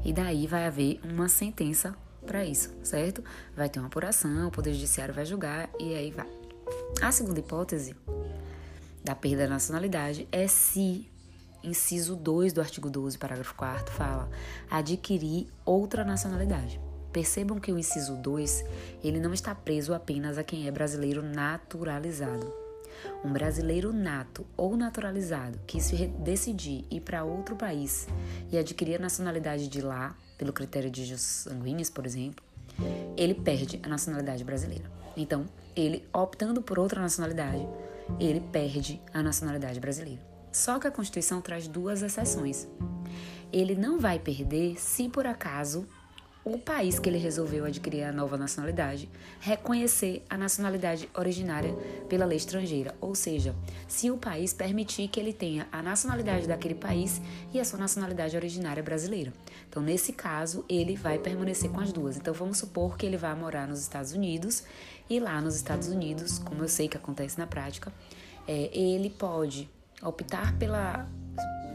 e 0.04 0.12
daí 0.12 0.46
vai 0.46 0.68
haver 0.68 1.00
uma 1.04 1.30
sentença 1.30 1.96
para 2.28 2.46
isso, 2.46 2.70
certo? 2.84 3.24
Vai 3.56 3.70
ter 3.70 3.80
uma 3.80 3.88
apuração, 3.88 4.50
o 4.50 4.52
Poder 4.52 4.74
Judiciário 4.74 5.14
vai 5.14 5.26
julgar 5.26 5.70
e 5.80 5.96
aí 5.96 6.12
vai. 6.12 6.28
A 7.02 7.12
segunda 7.12 7.40
hipótese 7.40 7.96
da 9.04 9.16
perda 9.16 9.44
da 9.44 9.50
nacionalidade 9.50 10.28
é 10.32 10.46
se, 10.46 11.10
inciso 11.64 12.18
2 12.18 12.52
do 12.52 12.60
artigo 12.60 12.90
12, 12.90 13.18
parágrafo 13.18 13.56
4 13.56 13.94
fala 13.94 14.30
adquirir 14.70 15.48
outra 15.66 16.04
nacionalidade. 16.04 16.80
Percebam 17.14 17.60
que 17.60 17.72
o 17.72 17.80
inciso 17.80 18.16
2, 18.18 18.64
ele 19.04 19.20
não 19.20 19.34
está 19.34 19.56
preso 19.56 19.94
apenas 19.94 20.38
a 20.38 20.44
quem 20.44 20.68
é 20.68 20.72
brasileiro 20.72 21.22
naturalizado. 21.22 22.61
Um 23.24 23.32
brasileiro 23.32 23.94
nato 23.94 24.46
ou 24.58 24.76
naturalizado 24.76 25.60
que 25.68 25.80
se 25.82 26.08
decidir 26.08 26.86
ir 26.90 27.02
para 27.02 27.24
outro 27.24 27.56
país 27.56 28.08
e 28.52 28.58
adquirir 28.58 28.96
a 28.96 29.00
nacionalidade 29.00 29.68
de 29.68 29.82
lá, 29.82 30.16
pelo 30.38 30.54
critério 30.54 30.90
de 30.90 31.06
jus 31.06 31.22
sanguíneos, 31.22 31.90
por 31.90 32.06
exemplo, 32.06 32.44
ele 33.16 33.34
perde 33.34 33.80
a 33.84 33.88
nacionalidade 33.88 34.44
brasileira. 34.44 34.90
Então, 35.16 35.46
ele 35.76 36.08
optando 36.14 36.62
por 36.62 36.80
outra 36.80 37.02
nacionalidade, 37.02 37.68
ele 38.20 38.40
perde 38.40 39.02
a 39.14 39.22
nacionalidade 39.22 39.80
brasileira. 39.80 40.22
Só 40.52 40.80
que 40.80 40.88
a 40.88 40.92
Constituição 40.92 41.42
traz 41.42 41.68
duas 41.68 42.02
exceções. 42.02 42.68
Ele 43.52 43.76
não 43.76 44.00
vai 44.00 44.20
perder 44.20 44.80
se 44.80 45.08
por 45.10 45.26
acaso 45.26 45.88
o 46.44 46.58
país 46.58 46.98
que 46.98 47.08
ele 47.08 47.18
resolveu 47.18 47.66
adquirir 47.66 48.04
a 48.04 48.12
nova 48.12 48.36
nacionalidade 48.38 49.08
reconhecer 49.40 50.24
a 50.30 50.38
nacionalidade 50.38 51.08
originária 51.16 51.74
pela 52.10 52.26
lei 52.26 52.38
estrangeira, 52.38 52.96
ou 53.00 53.14
seja, 53.14 53.56
se 53.88 54.10
o 54.10 54.18
país 54.18 54.54
permitir 54.54 55.08
que 55.08 55.20
ele 55.20 55.34
tenha 55.34 55.68
a 55.72 55.82
nacionalidade 55.82 56.48
daquele 56.48 56.76
país 56.76 57.22
e 57.54 57.60
a 57.60 57.66
sua 57.66 57.78
nacionalidade 57.78 58.36
originária 58.36 58.82
brasileira. 58.82 59.32
Então, 59.70 59.82
nesse 59.84 60.14
caso, 60.14 60.66
ele 60.68 60.96
vai 60.96 61.20
permanecer 61.20 61.70
com 61.70 61.80
as 61.80 61.94
duas. 61.94 62.18
Então, 62.18 62.34
vamos 62.34 62.58
supor 62.58 62.98
que 62.98 63.06
ele 63.06 63.18
vá 63.18 63.36
morar 63.36 63.68
nos 63.68 63.80
Estados 63.80 64.12
Unidos 64.12 64.64
e 65.10 65.20
lá 65.20 65.40
nos 65.42 65.56
Estados 65.56 65.88
Unidos, 65.90 66.40
como 66.40 66.64
eu 66.64 66.70
sei 66.70 66.88
que 66.88 66.98
acontece 66.98 67.38
na 67.38 67.46
prática, 67.46 67.92
é, 68.48 68.70
ele 68.76 69.10
pode 69.10 69.70
optar 70.02 70.58
pela 70.58 71.08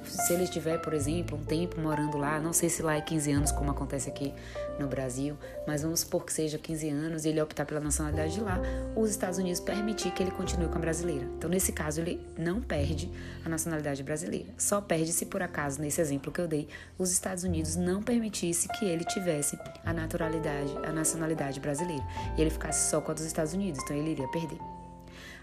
se 0.06 0.32
ele 0.32 0.44
estiver, 0.44 0.78
por 0.78 0.92
exemplo, 0.94 1.38
um 1.38 1.44
tempo 1.44 1.80
morando 1.80 2.16
lá, 2.16 2.40
não 2.40 2.52
sei 2.52 2.68
se 2.68 2.82
lá 2.82 2.96
é 2.96 3.00
15 3.00 3.32
anos, 3.32 3.52
como 3.52 3.70
acontece 3.70 4.08
aqui 4.08 4.32
no 4.78 4.86
Brasil, 4.86 5.36
mas 5.66 5.82
vamos 5.82 6.00
supor 6.00 6.24
que 6.24 6.32
seja 6.32 6.58
15 6.58 6.88
anos 6.88 7.24
e 7.24 7.28
ele 7.28 7.40
optar 7.40 7.64
pela 7.64 7.80
nacionalidade 7.80 8.34
de 8.34 8.40
lá, 8.40 8.60
os 8.94 9.10
Estados 9.10 9.38
Unidos 9.38 9.60
permitir 9.60 10.10
que 10.12 10.22
ele 10.22 10.30
continue 10.30 10.68
com 10.68 10.76
a 10.76 10.80
brasileira. 10.80 11.24
Então, 11.36 11.48
nesse 11.48 11.72
caso, 11.72 12.00
ele 12.00 12.20
não 12.36 12.60
perde 12.60 13.10
a 13.44 13.48
nacionalidade 13.48 14.02
brasileira. 14.02 14.48
Só 14.56 14.80
perde 14.80 15.12
se, 15.12 15.26
por 15.26 15.42
acaso, 15.42 15.80
nesse 15.80 16.00
exemplo 16.00 16.32
que 16.32 16.40
eu 16.40 16.48
dei, 16.48 16.68
os 16.98 17.10
Estados 17.10 17.44
Unidos 17.44 17.76
não 17.76 18.02
permitisse 18.02 18.68
que 18.68 18.84
ele 18.84 19.04
tivesse 19.04 19.58
a 19.84 19.92
naturalidade, 19.92 20.72
a 20.84 20.92
nacionalidade 20.92 21.60
brasileira, 21.60 22.04
e 22.36 22.40
ele 22.40 22.50
ficasse 22.50 22.90
só 22.90 23.00
com 23.00 23.10
a 23.10 23.14
dos 23.14 23.24
Estados 23.24 23.52
Unidos, 23.52 23.80
então 23.82 23.96
ele 23.96 24.10
iria 24.10 24.28
perder. 24.28 24.58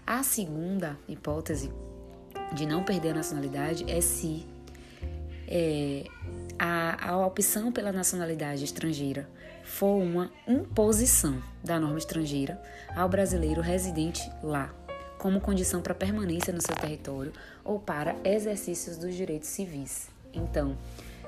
A 0.06 0.22
segunda 0.22 0.98
hipótese 1.08 1.70
de 2.52 2.66
não 2.66 2.82
perder 2.84 3.10
a 3.10 3.14
nacionalidade 3.14 3.90
é 3.90 4.00
se 4.00 4.46
é, 5.48 6.04
a, 6.58 7.10
a 7.10 7.26
opção 7.26 7.72
pela 7.72 7.92
nacionalidade 7.92 8.64
estrangeira 8.64 9.28
for 9.62 10.00
uma 10.00 10.30
imposição 10.46 11.42
da 11.62 11.80
norma 11.80 11.98
estrangeira 11.98 12.60
ao 12.94 13.08
brasileiro 13.08 13.60
residente 13.60 14.30
lá, 14.42 14.74
como 15.18 15.40
condição 15.40 15.80
para 15.80 15.94
permanência 15.94 16.52
no 16.52 16.60
seu 16.60 16.74
território 16.76 17.32
ou 17.64 17.78
para 17.78 18.16
exercícios 18.24 18.96
dos 18.96 19.14
direitos 19.14 19.48
civis. 19.48 20.08
Então, 20.32 20.76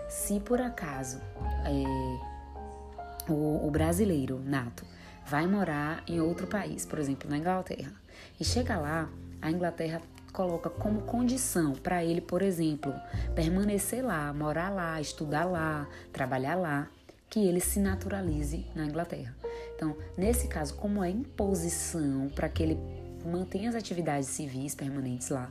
se 0.09 0.39
por 0.41 0.61
acaso 0.61 1.21
é, 1.65 3.33
o, 3.33 3.67
o 3.67 3.71
brasileiro 3.71 4.41
nato 4.45 4.85
vai 5.25 5.47
morar 5.47 6.05
em 6.07 6.21
outro 6.21 6.47
país, 6.47 6.87
por 6.87 6.99
exemplo, 6.99 7.29
na 7.29 7.39
Inglaterra, 7.39 7.93
e 8.39 8.45
chega 8.45 8.77
lá, 8.77 9.09
a 9.43 9.51
Inglaterra 9.51 10.01
coloca 10.37 10.69
como 10.69 11.01
condição 11.01 11.73
para 11.73 12.05
ele, 12.05 12.21
por 12.21 12.43
exemplo, 12.43 12.93
permanecer 13.35 14.05
lá, 14.05 14.35
morar 14.35 14.69
lá, 14.69 15.01
estudar 15.01 15.47
lá, 15.47 15.89
trabalhar 16.13 16.55
lá, 16.55 16.91
que 17.31 17.41
ele 17.41 17.59
se 17.59 17.81
naturalize 17.81 18.67
na 18.75 18.85
Inglaterra. 18.85 19.35
Então, 19.75 19.97
nesse 20.15 20.47
caso, 20.47 20.75
como 20.75 21.03
é 21.03 21.09
imposição 21.09 22.29
para 22.35 22.51
que 22.51 22.63
ele 22.63 22.79
mantenha 23.25 23.71
as 23.71 23.75
atividades 23.75 24.29
civis 24.29 24.75
permanentes 24.75 25.31
lá, 25.31 25.51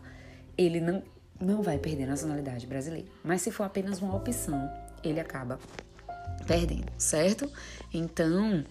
ele 0.55 0.79
não, 0.79 1.01
não 1.41 1.63
vai 1.63 1.79
perder 1.79 2.03
a 2.03 2.07
nacionalidade 2.07 2.67
brasileira. 2.67 3.07
Mas 3.23 3.41
se 3.41 3.49
for 3.49 3.63
apenas 3.63 3.99
uma 3.99 4.15
opção, 4.15 4.71
ele 5.03 5.19
acaba 5.19 5.59
perdendo, 6.45 6.91
certo? 6.97 7.49
Então, 7.93 8.63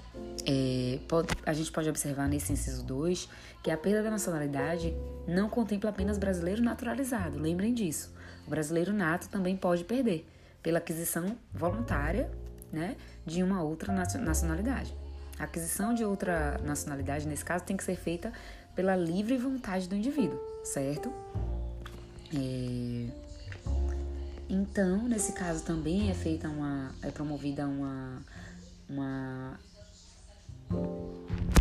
é, 0.47 0.99
pode, 1.09 1.29
a 1.45 1.53
gente 1.53 1.71
pode 1.73 1.89
observar 1.89 2.29
nesse 2.29 2.53
inciso 2.53 2.85
2 2.85 3.29
que 3.63 3.71
a 3.71 3.77
perda 3.77 4.03
da 4.03 4.11
nacionalidade 4.11 4.95
não 5.27 5.49
contempla 5.49 5.91
apenas 5.91 6.19
brasileiro 6.19 6.63
naturalizado, 6.63 7.39
lembrem 7.39 7.73
disso. 7.73 8.13
O 8.47 8.51
brasileiro 8.51 8.93
nato 8.93 9.29
também 9.29 9.57
pode 9.57 9.85
perder 9.85 10.27
pela 10.63 10.79
aquisição 10.79 11.37
voluntária 11.53 12.31
né, 12.73 12.97
de 13.25 13.43
uma 13.43 13.63
outra 13.63 13.93
nacionalidade. 13.93 14.95
A 15.39 15.45
aquisição 15.45 15.95
de 15.95 16.05
outra 16.05 16.59
nacionalidade, 16.65 17.27
nesse 17.27 17.45
caso, 17.45 17.65
tem 17.65 17.77
que 17.77 17.85
ser 17.85 17.97
feita 17.97 18.33
pela 18.75 18.95
livre 18.95 19.37
vontade 19.37 19.89
do 19.89 19.95
indivíduo, 19.95 20.39
certo? 20.63 21.13
É... 22.35 23.24
Então, 24.49 25.09
nesse 25.09 25.33
caso 25.33 25.65
também 25.65 26.11
é 26.11 26.15
feita 26.15 26.49
uma, 26.49 26.95
é 27.03 27.11
promovida 27.11 27.67
uma, 27.67 28.23
uma, 28.89 29.59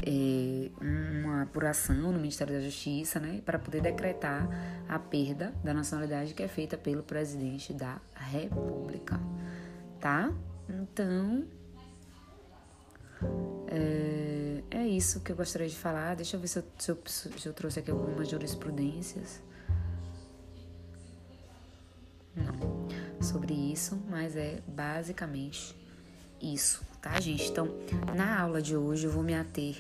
é, 0.06 0.70
uma 0.82 1.44
apuração 1.44 1.96
no 1.96 2.20
Ministério 2.20 2.54
da 2.54 2.60
Justiça, 2.60 3.20
né, 3.20 3.42
para 3.46 3.58
poder 3.58 3.82
decretar 3.82 4.48
a 4.88 5.00
perda 5.00 5.54
da 5.64 5.74
nacionalidade 5.74 6.34
que 6.34 6.44
é 6.44 6.48
feita 6.48 6.78
pelo 6.78 7.04
presidente 7.04 7.74
da 7.74 8.00
República, 8.16 9.20
tá? 10.00 10.32
Então, 10.70 11.46
é, 13.68 14.64
é 14.70 14.88
isso 14.88 15.22
que 15.22 15.32
eu 15.32 15.36
gostaria 15.36 15.68
de 15.68 15.76
falar. 15.76 16.16
Deixa 16.16 16.36
eu 16.36 16.40
ver 16.40 16.48
se 16.48 16.60
eu, 16.60 16.64
se 16.78 16.92
eu, 16.92 17.00
se 17.08 17.46
eu 17.48 17.54
trouxe 17.54 17.80
aqui 17.80 17.92
algumas 17.92 18.28
jurisprudências. 18.30 19.42
Sobre 23.24 23.54
isso, 23.54 23.98
mas 24.10 24.36
é 24.36 24.60
basicamente 24.68 25.76
isso, 26.42 26.86
tá, 27.02 27.20
gente? 27.20 27.50
Então, 27.50 27.70
na 28.16 28.40
aula 28.42 28.62
de 28.62 28.76
hoje 28.76 29.06
eu 29.06 29.12
vou 29.12 29.24
me 29.24 29.34
ater 29.34 29.78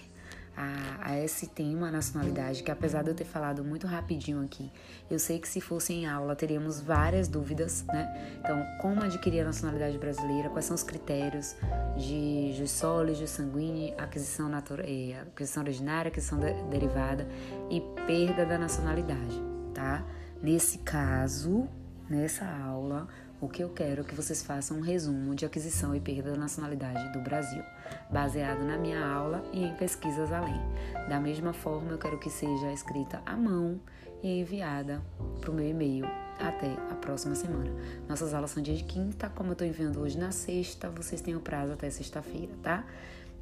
a, 0.55 1.09
a, 1.09 1.19
esse 1.19 1.47
tema, 1.47 1.91
nacionalidade, 1.91 2.63
que 2.63 2.71
apesar 2.71 3.03
de 3.03 3.09
eu 3.09 3.15
ter 3.15 3.25
falado 3.25 3.63
muito 3.63 3.85
rapidinho 3.85 4.41
aqui, 4.43 4.71
eu 5.09 5.19
sei 5.19 5.39
que 5.39 5.47
se 5.47 5.59
fosse 5.59 5.93
em 5.93 6.05
aula 6.05 6.35
teríamos 6.35 6.79
várias 6.79 7.27
dúvidas, 7.27 7.83
né? 7.87 8.37
Então, 8.39 8.63
como 8.79 9.01
adquirir 9.01 9.41
a 9.41 9.45
nacionalidade 9.45 9.97
brasileira, 9.97 10.49
quais 10.49 10.65
são 10.65 10.75
os 10.75 10.83
critérios 10.83 11.55
de 11.97 12.53
jus 12.53 12.71
soli, 12.71 13.13
jus 13.13 13.31
sanguíneo, 13.31 13.93
aquisição, 13.97 14.47
natura, 14.47 14.83
eh, 14.87 15.19
aquisição 15.21 15.63
originária, 15.63 16.09
aquisição 16.09 16.39
de, 16.39 16.53
derivada 16.69 17.27
e 17.69 17.81
perda 18.07 18.45
da 18.45 18.57
nacionalidade, 18.57 19.41
tá? 19.73 20.05
Nesse 20.41 20.77
caso, 20.79 21.67
Nessa 22.09 22.45
aula, 22.45 23.07
o 23.43 23.49
que 23.49 23.61
eu 23.61 23.69
quero 23.69 24.01
é 24.01 24.03
que 24.05 24.15
vocês 24.15 24.41
façam 24.41 24.77
um 24.77 24.81
resumo 24.81 25.35
de 25.35 25.45
aquisição 25.45 25.93
e 25.93 25.99
perda 25.99 26.31
da 26.31 26.37
nacionalidade 26.37 27.11
do 27.11 27.19
Brasil, 27.19 27.61
baseado 28.09 28.63
na 28.63 28.77
minha 28.77 29.05
aula 29.05 29.43
e 29.51 29.65
em 29.65 29.75
pesquisas 29.75 30.31
além. 30.31 30.61
Da 31.09 31.19
mesma 31.19 31.51
forma, 31.51 31.91
eu 31.91 31.97
quero 31.97 32.17
que 32.17 32.29
seja 32.29 32.71
escrita 32.71 33.21
à 33.25 33.35
mão 33.35 33.81
e 34.23 34.39
enviada 34.39 35.01
para 35.41 35.51
o 35.51 35.53
meu 35.53 35.67
e-mail 35.67 36.05
até 36.39 36.71
a 36.89 36.95
próxima 36.95 37.35
semana. 37.35 37.69
Nossas 38.07 38.33
aulas 38.33 38.51
são 38.51 38.63
dia 38.63 38.75
de 38.75 38.85
quinta, 38.85 39.29
como 39.29 39.49
eu 39.49 39.53
estou 39.53 39.67
enviando 39.67 39.99
hoje 39.99 40.17
na 40.17 40.31
sexta, 40.31 40.89
vocês 40.89 41.19
têm 41.19 41.35
o 41.35 41.41
prazo 41.41 41.73
até 41.73 41.89
sexta-feira, 41.89 42.53
tá? 42.63 42.85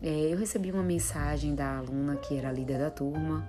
É, 0.01 0.33
eu 0.33 0.37
recebi 0.37 0.71
uma 0.71 0.81
mensagem 0.81 1.53
da 1.53 1.77
aluna 1.77 2.15
que 2.15 2.35
era 2.35 2.51
líder 2.51 2.79
da 2.79 2.89
turma, 2.89 3.47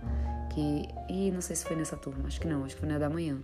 que. 0.52 0.86
E 1.08 1.30
não 1.30 1.40
sei 1.40 1.56
se 1.56 1.64
foi 1.64 1.76
nessa 1.76 1.96
turma, 1.96 2.26
acho 2.26 2.38
que 2.38 2.46
não, 2.46 2.62
acho 2.62 2.74
que 2.74 2.80
foi 2.80 2.90
na 2.90 2.98
da 2.98 3.08
manhã. 3.08 3.38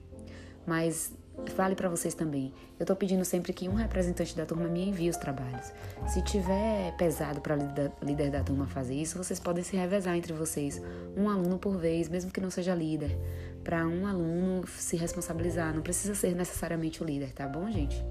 Mas 0.66 1.11
Fale 1.46 1.74
para 1.74 1.88
vocês 1.88 2.14
também. 2.14 2.53
Eu 2.79 2.87
tô 2.87 2.94
pedindo 2.94 3.24
sempre 3.24 3.53
que 3.53 3.68
um 3.68 3.74
representante 3.74 4.37
da 4.37 4.46
turma 4.46 4.68
me 4.68 4.88
envie 4.88 5.09
os 5.09 5.16
trabalhos. 5.16 5.72
Se 6.07 6.22
tiver 6.22 6.94
pesado 6.96 7.40
para 7.40 7.57
líder 8.03 8.31
da 8.31 8.42
turma 8.42 8.66
fazer 8.66 8.94
isso, 8.94 9.18
vocês 9.18 9.40
podem 9.40 9.64
se 9.64 9.77
revezar 9.77 10.16
entre 10.16 10.33
vocês, 10.33 10.81
um 11.16 11.29
aluno 11.29 11.59
por 11.59 11.77
vez, 11.77 12.09
mesmo 12.09 12.31
que 12.31 12.40
não 12.40 12.51
seja 12.51 12.74
líder, 12.74 13.18
para 13.64 13.87
um 13.87 14.07
aluno 14.07 14.66
se 14.66 14.96
responsabilizar. 14.96 15.74
Não 15.74 15.83
precisa 15.83 16.14
ser 16.14 16.35
necessariamente 16.35 17.03
o 17.03 17.07
líder, 17.07 17.33
tá 17.33 17.46
bom, 17.46 17.70
gente? 17.70 18.05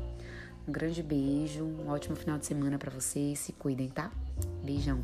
Um 0.68 0.72
grande 0.72 1.02
beijo, 1.02 1.64
um 1.64 1.90
ótimo 1.90 2.16
final 2.16 2.38
de 2.38 2.46
semana 2.46 2.78
para 2.78 2.92
vocês. 2.92 3.40
Se 3.40 3.54
cuidem, 3.54 3.88
tá? 3.88 4.12
Beijão. 4.64 5.02